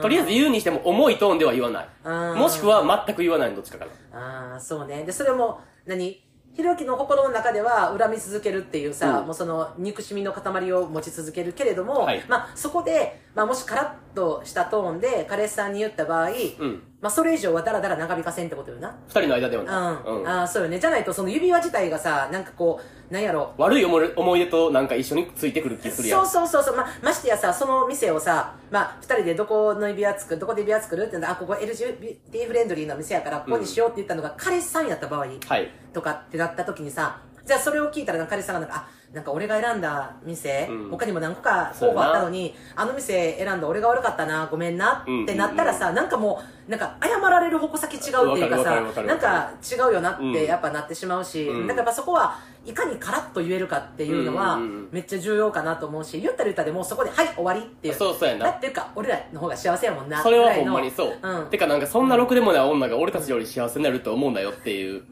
[0.00, 1.88] とりあえず言うにしても重いトーンでは言わない。
[2.04, 4.52] うんもしくは全く言わないのどっちかかな。
[4.52, 5.04] ああ、そうね。
[5.04, 6.22] で、それも、何？
[6.54, 16.82] ひろゆきの心の中では恨み続けるっていうさ、うんもうその憎しみの塊を持ち続けるけれども、はいまあそこで、まあもしカラッとしたトーンで彼氏さんに言った場合、うん。
[17.00, 18.96] まあそれ以上はダラダラ長引かせんってことよな。
[19.08, 19.68] 二人の間ではうん。
[19.68, 20.02] な。
[20.06, 20.28] うん。
[20.28, 20.78] ああ、そうよね。
[20.78, 22.80] じゃないとその指輪自体がさ、なんかこ
[23.10, 26.26] う、なんやろ、悪い思い思い出となんか一緒についてくる気するやん。
[26.26, 35.26] そうそうそうそう、まましてやさその店をさ、まあ、二人でどこの指輪作るどこで指輪作るってあここ LGBT フレンドリーな店やからここにしようって言ったのが、彼氏さんやった場合は
[35.58, 35.70] い。
[35.92, 40.90] とかってなった時にさじゃあそれを聞いたら彼氏さんがなんかあなんか俺が選んだ店、うん。
[40.90, 50.32] 他にも何個か候補あったのにあの店選んだ俺が悪かったなごめんなってなったらさ、なんかもうなんか謝られる矛先違うっていうかさなんか違うよなっうん。
[50.34, 51.66] てやっぱなってしまうし、うん。
[51.66, 54.88] だからそこはいかにカラッと言えるかっていうのはうんうんうん。
[54.92, 57.94] めっちゃ重要かなと思うし言ったら言ったでもうそこで「はい終わり」っていう。
[57.94, 58.44] そうそうやな。
[58.44, 60.22] だっていうか俺らの方が幸せやもんな。
[60.22, 61.18] それはほんまにそう。
[61.22, 61.46] うん。
[61.46, 65.02] てかなんかそんなろくでもない女が俺たちより幸せになると思うんだよっていう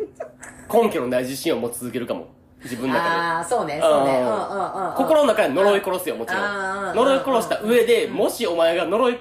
[0.70, 2.28] 根拠のない自信を持ち続けるかも。
[2.64, 3.14] 自分の中で。
[3.16, 4.12] ああそうねそうね。
[4.12, 4.94] ううんんうんうんうん。
[4.96, 6.94] 心の中で呪い殺すよ、もちろん。
[6.96, 8.14] 呪い殺した上で、うん。
[8.14, 9.18] もしお前が呪い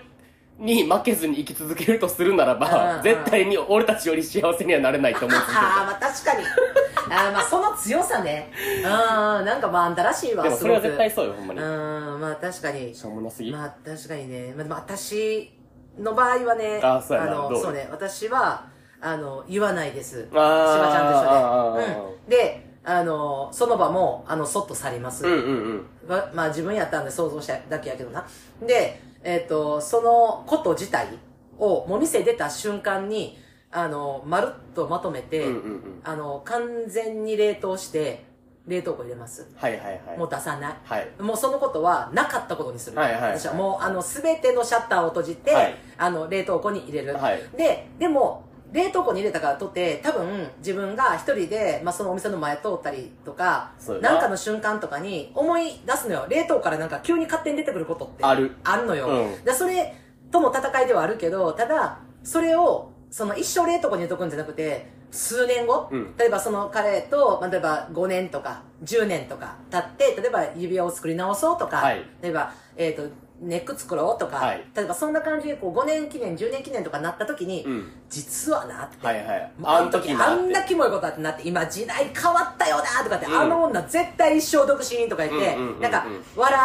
[0.60, 3.04] に負けずに生き続けるとするならうんばう、ん。
[3.04, 5.38] 絶対に俺たちより幸せにはなれないと思う。
[5.38, 6.46] ああまあ確かに。
[7.10, 8.52] あーまあその強さね。
[8.80, 8.84] うん
[9.46, 11.60] なんかまああんたらしいわでもそれは絶対そうよ、ほんまに。
[11.60, 12.96] うんまあ確かに。
[12.96, 13.52] しょうもなすぎ。
[13.52, 15.52] まあ確かにね、まあ、まあ私
[16.00, 17.32] の場合はねあそうやな。
[17.32, 17.88] のそうね。
[17.91, 18.64] 私は
[19.02, 20.22] あの言わないです。
[20.24, 22.00] しばちゃんと一緒で。
[22.24, 22.30] うん。
[22.30, 26.08] であのその場もあのそっと去ります、うんうんうん。
[26.08, 28.28] がまあ自分やったんで想像しただけやけどな
[28.66, 31.08] でえっ、とそのこと自体
[31.58, 33.40] をもう店出た瞬間に
[33.72, 36.02] あのまるっとまとめて、うんうんうん。
[36.04, 38.26] あの完全に冷凍して
[38.68, 40.18] 冷凍庫入れますはいはいはい。
[40.18, 41.10] もう出さないはい。
[41.20, 42.98] もうそのことはなかったことにする。
[42.98, 47.14] はいはいはい私はもう、あの、すべてのシャッターを閉じて、はいあの、冷凍庫に入れる。
[47.16, 56.26] はいで、でも、冷凍庫に入れたからとって、多分、自分が一人で、まあ、そのお店の前通ったりとかそう、やななんかの瞬間とかに思い出すのよ。
[56.28, 58.24] 冷凍からなんか急に勝手に出てくることって。
[58.24, 59.08] あるあるのよ。
[59.08, 59.96] うんでそれ
[60.32, 73.04] との戦いではあるけど、ただ、それを、その一生冷凍庫に入れとくんじゃなくて、数年後、うん例えばその彼と、まあ、例えば5年とか10年とか経って、例えば指輪を作り直そうとか、はい例えば、えっ、と、
[73.44, 77.91] ネック作ろうとか、はい例えばそんな感じでこう5年記念、10年記念とかなった時に、うん。
[78.10, 79.06] 実はなって。
[79.06, 79.52] はいはい。
[79.64, 80.70] あの時あんなて。
[80.70, 86.60] キモいことあってなって、今時代変わったよなとかって、うんあの女絶対一生独身とか言って、うんうんうんうんなんか、笑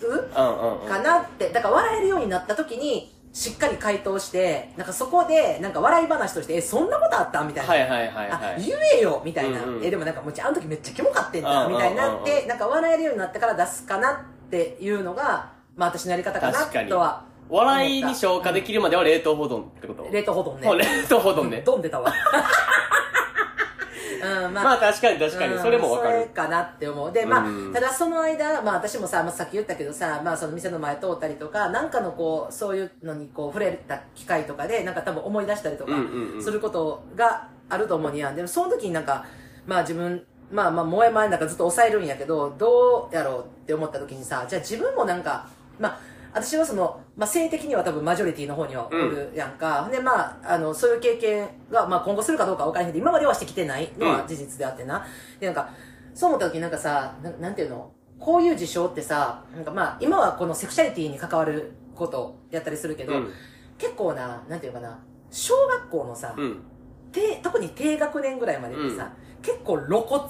[0.00, 0.88] う。
[0.88, 7.72] かなって、だから笑えるようになった時に、しっかり回答して、なんかそこで、なんか笑い話として、え、そんなことあったみたいな。
[7.72, 8.64] はいはいはいはあ、い。
[8.64, 9.62] 言えよみたいな。
[9.62, 17.24] うんうんえ、でもなんかもう、あの時めっちゃキモかってんだ、みたいになって、なんか笑えるようになってから出すかなっていうのが、まあ私のやり方かな確かにとは。
[17.48, 20.08] 笑いに消化できるまでは冷凍保存ってこと？
[20.10, 20.68] 冷凍保存ね。
[20.68, 21.62] あ冷凍保存ね。
[21.66, 22.10] ドン出たわ。
[24.24, 26.14] うん、まあ確かに確かに、うんそれもわかる。
[26.14, 27.12] それかなって思う。
[27.12, 38.36] で、まあ、うんただその間、まあ私もさ、まあ、さっき言ったけどさ、まあその店の前通ったりとか、なんかのこう、そういうのにこう、触れた機会とかで、なんか多分思い出したりとかうんうんうんすることがあると思うにやん。
[38.36, 39.26] でもその時になんか、
[39.66, 45.46] まあ自分、まあまあ、萌え前なんかずっと抑えるんやけど、どうやろうって思った時にさ、じゃあ自分もなんか、
[45.78, 45.98] まあ、
[46.32, 49.88] 私はその、まあ、性的には多分マジョリティの方にはおるやんか。
[49.90, 55.06] で、まあ、あの、そういう経験が、まあ今後するかどうかは分からへんけど、今まではしてきてないのは事実であってな。
[55.38, 55.70] で、なんか、
[56.12, 57.92] そう思った時になんかさ、ななんていうの？
[58.18, 63.32] こういう事象ってさ、なんかまあ、今はこのセクシャリティに関わることやったりするけど、うん
[63.76, 65.00] 結構な、なんていうかな、
[65.32, 66.62] 小学校のさ、うん。
[67.10, 69.12] 低特に低学年ぐらいまでってさ、
[69.42, 70.22] 結構露骨。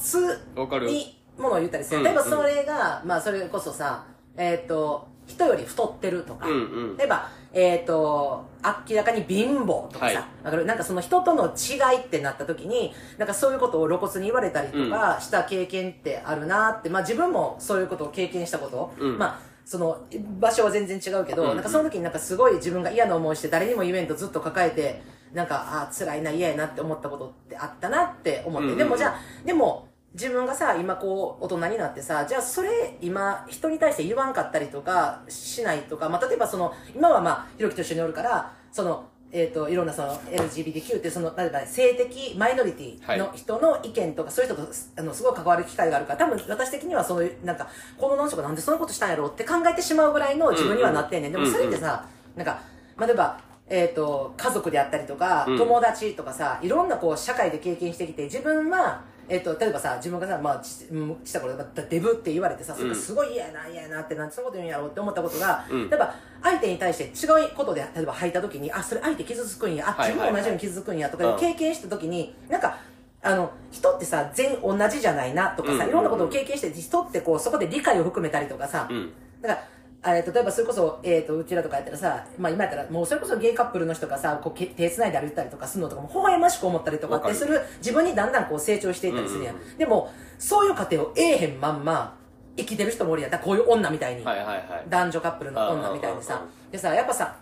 [0.86, 1.98] にものを言ったりする。
[1.98, 6.56] うん例えばそれが、まあそれこそさ、えっ、と、人より太ってるとか、うんう
[6.94, 6.96] ん。
[6.96, 8.44] 例えば、えっ、と、
[8.88, 10.14] 明らかに貧乏とかはい。
[10.14, 10.64] さ、わかる？
[10.64, 19.18] なんかその人との違いってなった時に、なんかそういうことを露骨に言われたりとかした経験ってあるなって、まあ自分もそういうことを経験したこと、うん。
[19.18, 20.04] まあ、その
[20.40, 21.48] 場所は全然違うけど、うん。
[21.50, 25.02] うんなんかその時になんかすごい自分が嫌な思いして誰にも言えんとずっと抱えて、
[25.32, 28.66] なんか、あ辛いな、嫌やなって思ったことってあったなって思って。
[28.66, 28.78] うんうん。
[28.78, 47.66] でもじゃあ、でも、自分がさ、今こう、大人になってさ、じゃあそれ、今、人に対して言わんかったりとか、しないとか、まあ、例えばその、今はまあ、ひろきと一緒におるから、その、えっ、と、いろんなその LGBTQ ってその、例えば性的マイノリティの人の意見とか、そういう人とあのすごい関わる機会があるから、多分私的にはそういう、なんか、
[47.98, 51.34] この男の人がなんでそんなことしたんやろうって考えてしまうぐらいの自分にはなってんねん。
[51.34, 51.50] うんうん。
[51.50, 52.06] でもそれってさ、
[52.36, 52.60] なんか、
[52.94, 55.58] まあ、例えば、えっ、と、家族であったりとか、うん。
[55.58, 65.88] 友達とかさ、いろんなこう、社会で経験してきて、自分は、えっ、と、例えばさ、自分がさ、まあ、ちうんちっちゃい頃、まあデブって言われてさ、それがすごい嫌やな、嫌やなって、なんでそこと言うんやろうって思ったことが、うん。
[65.88, 72.78] 例えば、相手に対して違うことで、例えば吐いた時に、あ、それ相手傷つくんや、あ、自分も同じように傷つくんやとか経験した時に、なんか、
[73.22, 79.12] あの、人ってさ、全員同じじゃないなとかさ、いろんなことを経験して、人ってこう、そこで理解を含めたりとかさ、うん。
[79.40, 79.68] だから、
[80.06, 89.56] えー例えばそれこそ、えっ、と、うちらとかやったらさ、まあ今やったら、もうそれこそゲイカップルの人がさ、こうけ手繋いで歩いたりとかするのとかも、微笑ましく思ったりとかってする、自分にだんだんこう成長していったりするやん。
[89.56, 92.16] うんうんでも、そういう過程をええへんまんま、
[92.56, 93.30] 生きてる人もおるやん。
[93.30, 94.24] だこういう女みたいに。
[94.24, 94.84] はいはいはい。
[94.88, 96.70] 男女カップルの女みたいにさうんうんうん。
[96.70, 97.36] でさ、やっぱさ、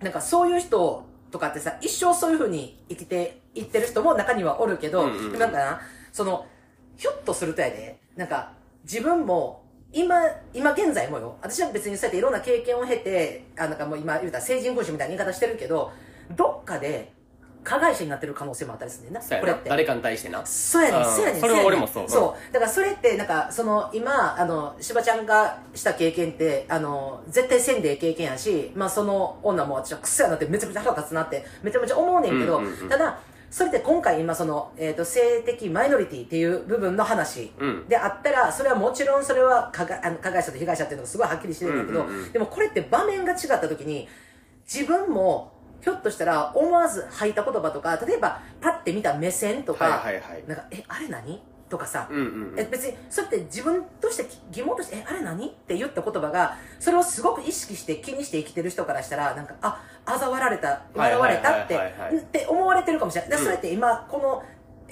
[0.00, 5.80] なんかそういう人とかってさ、一生そういう風に生きていってる人も中にはおるけど、うんうんなんかな、
[6.12, 6.46] その、
[6.96, 8.52] ひょっとするとやで、なんか、
[8.84, 10.16] 自分も、今、
[10.54, 15.92] 今現在もよ、私は別にそうやっていろんな経験を経て、あなんかもう今言うたら成人君主みたいな言い方してるけど、
[16.36, 17.12] どっかで
[17.62, 19.68] 加害者になってる可能性もあったりするねんな、これって。
[19.68, 20.44] な誰かに対してな。
[20.46, 21.40] そうやねん、うんそうやねん。
[21.40, 22.52] それは俺もそうそう。
[22.52, 33.18] だからそれって、なんか、その、今、あの、しばちゃんがした経験って、あの、絶対せんでええ経験やし、まあその女も私はクソやなってめちゃくちゃ腹立つなって、めちゃめちゃ思うねんけど、うんうんうんただ、
[33.50, 44.08] それって今回今その、えっ、と、性的マイノリティっていう部分の話うんであったら、それはもちろんそれは加害あの加害者と被害者っていうのがすごいはっきりしてるんだけど、でもこれって場面が違った時に、
[44.64, 50.44] 自分も、ひょっとしたら思わず吐いた言葉とか、例えばパッて見た目線とか、はいはいはい。
[50.46, 52.58] なんか、え、あれ何とかさ、うんうんうん。
[52.58, 63.30] え別に、そうやって自分として疑問として、え、あれ何って言った言葉が、それをすごく意識して気にして生きてる人からしたら、なんか、あ、嘲笑われた、はい笑われたって、って思われてるかもしれない。
[63.30, 64.42] でうんそれって今、この、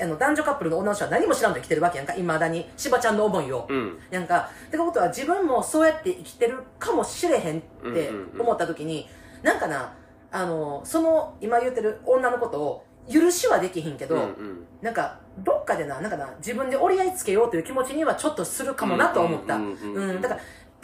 [0.00, 2.70] あの、男女カップルの女の人は何も知らんと生きてるわけやんか、未だに。
[2.76, 3.66] しばちゃんの思いを。
[3.68, 3.98] うん。
[4.12, 9.08] なんか、ってことは自分もそうやって生きてるかもしれへんってうんうんうん思った時に、
[9.42, 9.94] なんかな、
[10.30, 14.66] あの、その今言ってる女のことを許しはできひんけど、うんうん。
[14.82, 19.56] なんか、どっかでな、なんかな、自分で折り合いつけようという気持ちにはちょっとするかもなとは思った。
[19.56, 20.40] ううんんうんうんうんだから、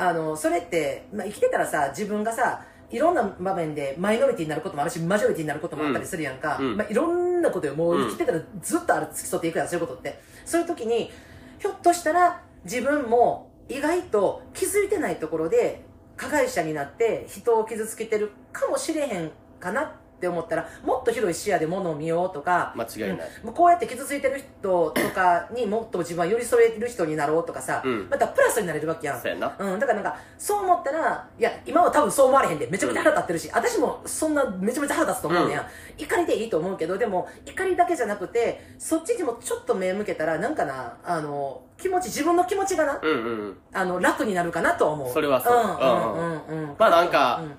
[0.09, 6.59] あの、それって、まあ、生きてたらさ、自分がさ、いろんな場面でマイノリティになることもあるし、マジョリティになることもあったりするやんか。
[6.61, 7.75] うんうんまあ、いろんなことよ。
[7.75, 10.21] もううん生きてたらずっとある、付き添っていくやん、そういうことって。
[10.45, 11.11] そういう時に、
[11.59, 15.85] ひょっとしたら自分も意外と気づいてないところで
[16.17, 23.29] 加害者になって人を傷つけてるかもしれへんかなって思ったら、もっと広い視野で物を見ようとか、間違いない。
[23.43, 29.21] もうこうやって傷ついてる人とかにもっと自分は寄り添える人になろうとかさ、うんまたプラスになれるわけやん。
[29.21, 29.55] そうやな。
[29.59, 35.69] うん、だからなんか、そう思ったら、いや、今は多分そう思われへんで、めちゃめちゃ腹立ってるし、私もそんなめちゃめちゃ腹立つと思うねや、
[35.99, 43.57] 怒りでいいと思うけど、でも、怒りだけじゃなくて、そっちにもちょっと目向けたら、なんかな、あの、気持ち、自分の気持ちがな、うんうんうん。
[43.73, 45.13] あの、楽になるかなとは思う。
[45.13, 46.77] それはそううん、うん、うん、うん。
[46.79, 47.57] まあなんかうん、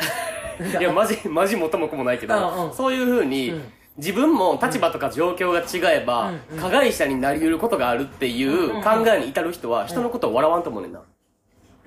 [0.79, 3.63] いや、マジ、マジ元も子もないけど、んそういう風にうん、
[3.97, 10.99] 自分も立場とか状況が違えば加害者になり得ることがあるっていう考えに至る人は、人のことを笑わんと思うねんな。
[10.99, 11.03] あ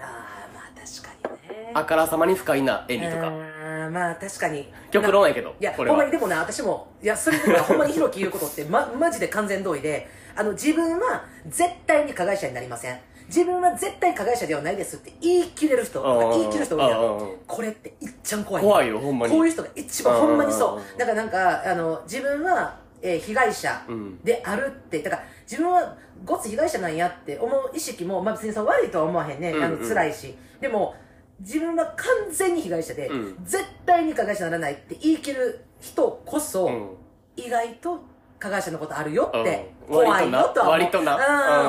[0.00, 1.72] あ、まあ確かにね。
[1.74, 3.28] あからさまに不快な笑みとか。
[3.28, 3.58] うん
[3.92, 4.68] まあ確かに。
[4.90, 12.98] 極論やけどいや、これはほんまにでもな、私も、いや、それでも ほんまにひろき言うことって、ま、マジで完全同意で、あの、自分は絶対に加害者になりません。
[13.28, 16.06] 自分は絶対加害者ではないですって言い切れる人、う
[16.36, 17.36] ん言い切る人多いやうんうんん。
[17.46, 18.62] これっていっちゃん怖い。
[18.62, 19.32] 怖いよ、ほんまに。
[19.34, 20.98] こういう人が一番ほんまにそううん。
[20.98, 29.50] だからなんか、あの、自分は、えー被害者うんであるって、だから自分はごつ被害者なんやって思う意識も、まあ別にその悪いとは思わへんね。
[29.54, 30.34] あの、うんうん辛いし。
[30.60, 30.94] でも、
[31.40, 36.88] 自分は完全に被害者で、うん絶対に加害者にならないって言い切る人こそ、うん
[37.36, 38.00] 意外と
[38.40, 40.68] 加害者のことあるよって、うん怖いよとは。
[40.70, 41.16] 割とな。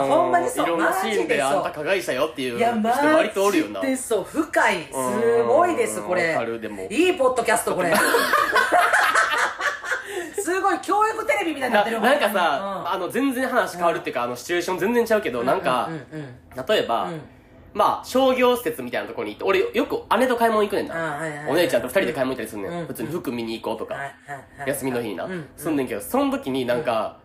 [0.03, 0.65] うん、ほんまにそう。
[0.65, 3.81] いろんなシーンであんた加害者よっていう人マ割とおるよな。
[3.81, 4.23] ジでそう。
[4.23, 4.83] 深い。
[4.91, 6.45] すごいです、これわか。
[6.45, 6.87] る、でも。
[6.89, 7.93] いいポッドキャスト、これ。
[10.41, 16.35] すごい、教育テレビみたいにななってるなんかさ、あの、全然話変わるっていうか、あの、シチュエーション全然ちゃうけど、なんかうん、うんうん
[16.67, 17.21] 例えばうん、
[17.73, 21.17] まあ、商業施設みたいなとこに行って、俺よく姉と買い物行くねんな。
[21.17, 22.87] あはいはいはいお姉ちゃんと二人で買い物行ったりすんねうんん。
[22.87, 25.47] 普通に服見に行こうとか、はいはいはい休みの日になうん。
[25.55, 27.17] すんねんけど、その時になんか、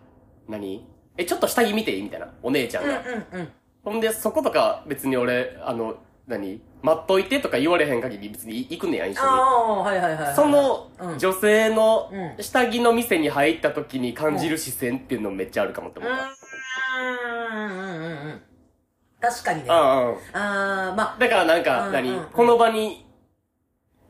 [0.47, 0.85] 何？
[1.17, 2.01] え、ちょっと下着見ていい？
[2.01, 2.27] みたいな。
[2.43, 2.99] お姉ちゃんうんが。
[2.99, 3.47] うんうん。
[3.83, 5.95] ほんで、そことか別に俺、あの、
[6.27, 6.61] 何？
[6.81, 9.27] 待っといてとか言われへん限り別に行くねや、一緒に。
[9.27, 10.35] ああ、はいはいはいはい。
[10.35, 16.23] そのうん女性のうん下着の店に入った時に感じる視線っていうのめっちゃあるかもって思った。
[16.99, 18.41] うんうんうんうんうん。
[19.19, 19.65] 確かにね。
[19.69, 20.17] うんうん。
[20.33, 23.05] あー、まあ、だからなんか、うん何うんこの場に、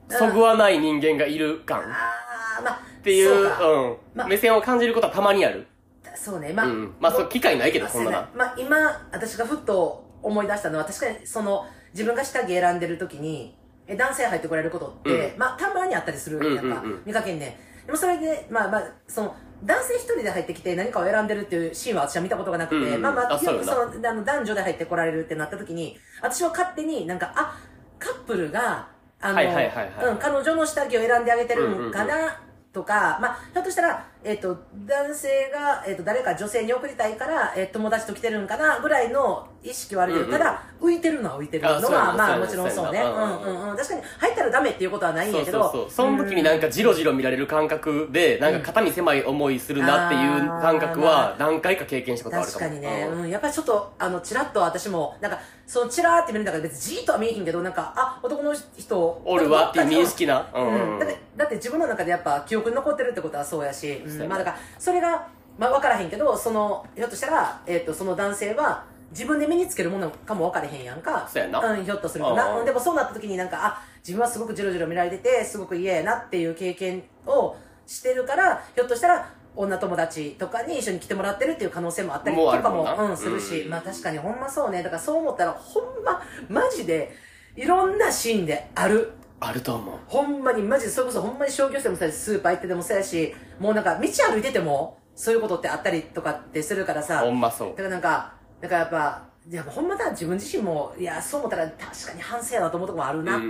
[0.10, 5.68] そぐわない人間がいる感っあー、まあ、ていう、そうかうん、ま目線を感じることはたまにある。
[6.16, 6.96] そうね、まあ、うん。
[7.00, 8.30] まあ、そう、機会ないけど、そんなな。
[8.36, 8.78] まあ、今、
[9.12, 13.58] 私がふっと思い出したのは、確かに、その、自分が下着選んでる時に、
[13.88, 17.02] え男性入ってこられることって、うまあ、たまにあったりするやんか、うんうんうん。
[17.06, 17.60] 見かけんね。
[17.86, 27.58] でもそれで、まあまあ、その、男性一人で入ってきて何かを選んでるっていうシーンは私は見たことがなくて、うんうんまあまあ、よくその、あの、男女で入ってこられるってなった時に、私は勝手になんか、あ、
[28.00, 28.90] カップルが、
[29.22, 32.42] あの、うん、彼女の下着を選んであげてるんかな、
[32.74, 34.58] とか、まあ、ひょっとしたら、えっ、と、
[34.88, 40.38] 男性が、えっ、と、誰か女性に送りたいから、えー友達と来てるんかな、ぐらいの意識はあるけど、うんうん。
[40.40, 43.02] ただ、浮いてるのは浮いてるのは、まあ、もちろんそうね。
[43.04, 43.78] そうんうんうん。
[43.78, 45.64] 確かに、入ったらダメっていうことはないんやけど。
[45.64, 53.22] そうそうその時になんかジロジロ見られる感覚でなんか肩身狭い思いするなっていう感覚は何回か経験したことあるかも確かにね、うん。
[53.22, 60.48] うん、やっぱりちょっと、あの、チラッと私も、なんか、そのチラーって見るんだから別にじーっとは見えへんけど、なんか、あ、男の人、おるわっていう認識な。
[60.54, 60.96] ううん。
[60.98, 64.15] ん、だって、だって自分の中でやっぱ記憶に残ってるってことはそうやし、うん。
[64.15, 71.28] そうやねまあだから、それが、まあ分からへんけど、その、ひょっとしたら、えっ、と、その男性は、自分で身につけるものかも分からへんやんか。
[71.32, 72.58] そうやなうん、ひょっとするとうんな。
[72.58, 77.56] うんでもそうなった時になんか、あ、自分はすごくジロジロ見られてて、すごく嫌やなっていう経験を
[77.88, 84.84] してるから、ひょっとしたら、女友達とかに一緒に来てもらってるっていう可能性もあったりとかも、うん、するし、うんまあ確かにほんまそうね。
[84.84, 87.16] だからそう思ったら、ほんま、マジで、
[87.56, 89.14] いろんなシーンである。
[89.40, 89.96] あると思う。
[90.08, 97.70] ほんまに、マジでそれこそほんまに商業してもそうやし、スーパー行っててもそうやし、もうなんか道歩いてても、そういうことってあったりとかってするからさ、ほんまそう。
[97.70, 103.36] だからなんか、だからやっぱ、いやほんまだ自分自身も、いや、そう思ったら確かに反省やなと思うとこもあるな。
[103.36, 103.48] うんう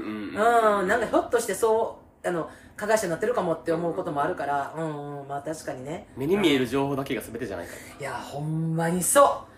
[0.84, 6.08] んなんかひょっとしてそう、あの、加害者になってるかもって思うこともあるから、うん、うん、まあ確かにね。
[6.18, 9.55] 目に見える情報だけが全てじゃないかいや、ほんまにそう。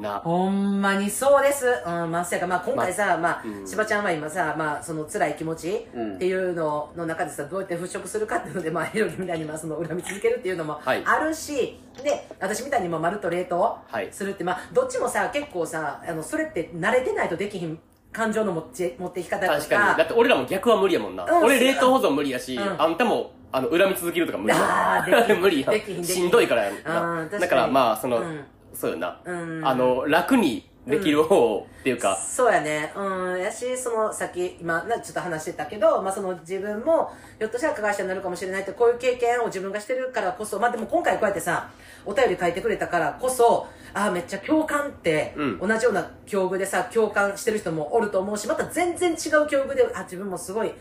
[0.00, 0.18] な。
[0.20, 1.66] ほんまにそうです。
[1.86, 3.66] うん、まあ、せやか、まあ、今回さ、まあ、うん。
[3.66, 6.14] しばちゃんは今さ、まあ、その辛い気持ちうん。
[6.16, 11.02] っていうのの中でさ、どうやって払拭するかっていうので、まあ、ヒロキみたいに、まあ、その恨み続けるっていうのもはい。
[11.04, 14.08] あるし、で、私みたいにもまるっと冷凍はい。
[14.12, 17.78] するって、まあ、どっちもさ、結構さ、あの、それって慣れてないとできひん
[18.12, 19.58] 感情の持ち、持っていき方とか。
[19.58, 19.98] 確かに。
[19.98, 21.44] だって俺らも逆は無理やもんな、うん。
[21.44, 22.82] 俺冷凍保存無理やし、うん。
[22.82, 25.40] あんたもあの恨み続けるとか無理あーできひん。
[25.42, 25.60] 無理。
[25.62, 28.44] やしんどいからやんだからまあその、うん
[28.74, 32.92] そうよな、うんあの楽にできる方っていうか、そうやね。
[32.96, 33.40] うん。
[33.40, 41.70] やし、その、さっき、今、なちょっと話してたけど、まあ、その自分も、ひょっとしたら加害者になるかもしれないって、こういう経験を自分がしてるからこそ、まあ、でも今回こうやってさ、
[42.06, 50.72] お便り書いてくれたからこそ、ああ、めっちゃ共感って、うん同じような境遇でさ、共感してる人もおると思うし、また全然違う境遇で、あ、自分もすごい、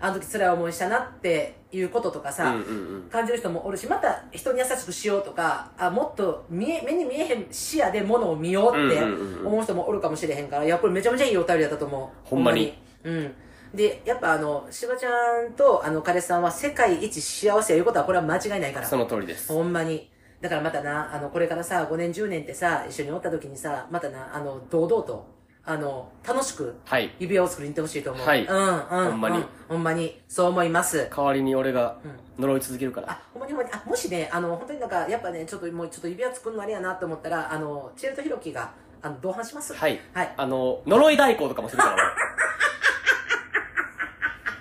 [0.00, 3.02] あの時辛い思いしたなっていうこととかさ、うんうんうん。
[3.10, 9.02] 感じる人もおるしまた人に優しくしようとかあもっと見え目に見えへん視野でものを見ようって
[9.44, 12.28] 思う人もおるかもしれへんからいやこれめちゃめちゃいいお便りだったと思う。
[12.28, 12.74] ほんまに。
[13.04, 13.34] うん。
[13.74, 15.10] でやっぱあのしばちゃ
[15.46, 18.86] んとあの彼氏さんは世界一幸せやいうことはこれは間違いないから。
[18.86, 19.52] その通りです。
[19.52, 20.10] ほんまに。
[20.40, 25.37] だからまたなあのこれからさ5年10年ってさ一緒におった時にさまたなあの堂々と
[25.70, 27.14] あの楽しくはい。
[27.18, 28.26] 指輪を作りに行ってほしいと思う。
[28.26, 28.46] はい。
[28.46, 28.70] うんう
[29.08, 29.38] んほんまに。
[29.38, 30.18] うほんまに。
[30.26, 31.10] そう思います。
[31.14, 31.98] 代わりに俺が
[32.38, 39.74] 呪い続けるから、あ、ほんまにほんまに、あ、もしね、あの、本当になんか、やっぱね、ちょっともうちょっと指輪作るのあれやなと思ったら、あの、チエルとヒロキが、あの、同伴します。
[39.74, 40.00] はい。
[40.14, 40.34] はい。
[40.38, 41.96] あの呪い代行とかもするから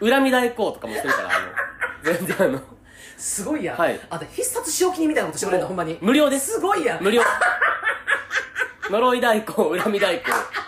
[0.01, 0.11] 俺。
[0.11, 1.31] 恨み代行とかもするからあ
[2.09, 2.59] の全然あの。
[3.17, 3.77] すごいやん。
[3.77, 3.97] はい。
[4.09, 5.97] あんた必殺仕置きにみたいなことしてくれるの、ほんまに。
[6.01, 6.55] 無料です。
[6.55, 7.03] すごいやん。
[7.03, 7.21] 無料。
[8.89, 10.66] 呪い代行恨み代行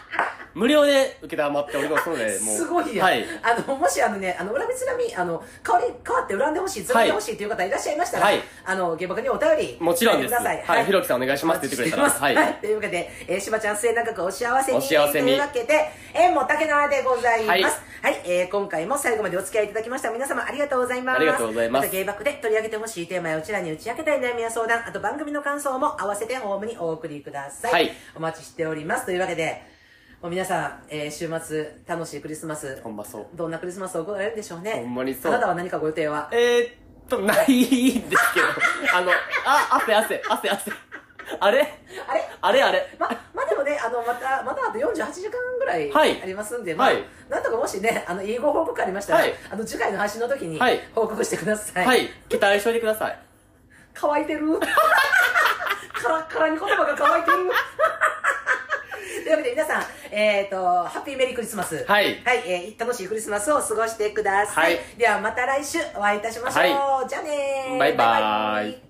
[0.60, 3.08] 無料で受けたまっておりますので もうすごいやん。
[3.08, 10.64] はいあの、もしあのね、あの、恨みつらみ、あの、代わり、変わって恨んでほしい、つらんでほしいという方いらっしゃいましたら、はいあの、下僕にお便り、もちろんですさい。
[10.66, 12.54] はいひろきさんお願いしますって言ってくれたらはいはい。
[12.56, 14.78] というわけで、えー、しばちゃん末永くお幸せに。
[14.78, 17.54] お幸せにというわけで、縁も竹縄でございます。
[17.54, 21.18] はいはい、えー、今回も最後までお付き合いいただきました皆様ありがとうございます。
[21.18, 27.72] ありがとうございますたゲイバックで取り上げてほしいテーマやうちらに打ち明けたい悩みや相談、あと番組の感想も合わせてホームにお送りください。
[27.74, 29.06] はいお待ちしております。
[29.06, 29.62] というわけで、
[30.22, 33.28] もう皆さん、えー、週末楽しいクリスマスほんまそう。
[33.38, 34.74] どんなクリスマスを送られるんでしょうね？
[34.74, 35.32] ほんまにそう。
[35.32, 36.30] あなたは何かご予定は？
[36.34, 38.48] えー、っとないんですけど。
[38.98, 39.12] あの
[39.46, 40.72] あ汗汗汗汗。
[41.40, 41.62] あれ？
[42.08, 42.24] あれ？
[42.42, 42.96] あれあれ？
[43.00, 46.22] ま、まあでもね、あの、また、まだあと48時間ぐらいはい。
[46.22, 47.04] ありますんで、まあ、はい。
[47.30, 49.34] なんとかもしね、あの、いいご報告ありましたら、はい。
[49.50, 50.82] あの、次回の配信の時にはい。
[50.94, 51.86] 報告してください。
[51.86, 53.20] はい、期待しといてください。
[53.94, 54.60] 乾いてる。
[56.02, 57.38] カラッカラに言葉が乾いてる
[59.24, 61.86] というわけで皆さん、えっ、と、ハッピーメリークリスマス。
[61.88, 64.76] はいはい、えー楽しいクリスマスを過ごしてください。
[64.76, 66.64] はいではまた来週お会いいたしましょう。
[66.64, 68.89] はじゃあねーバイバーイ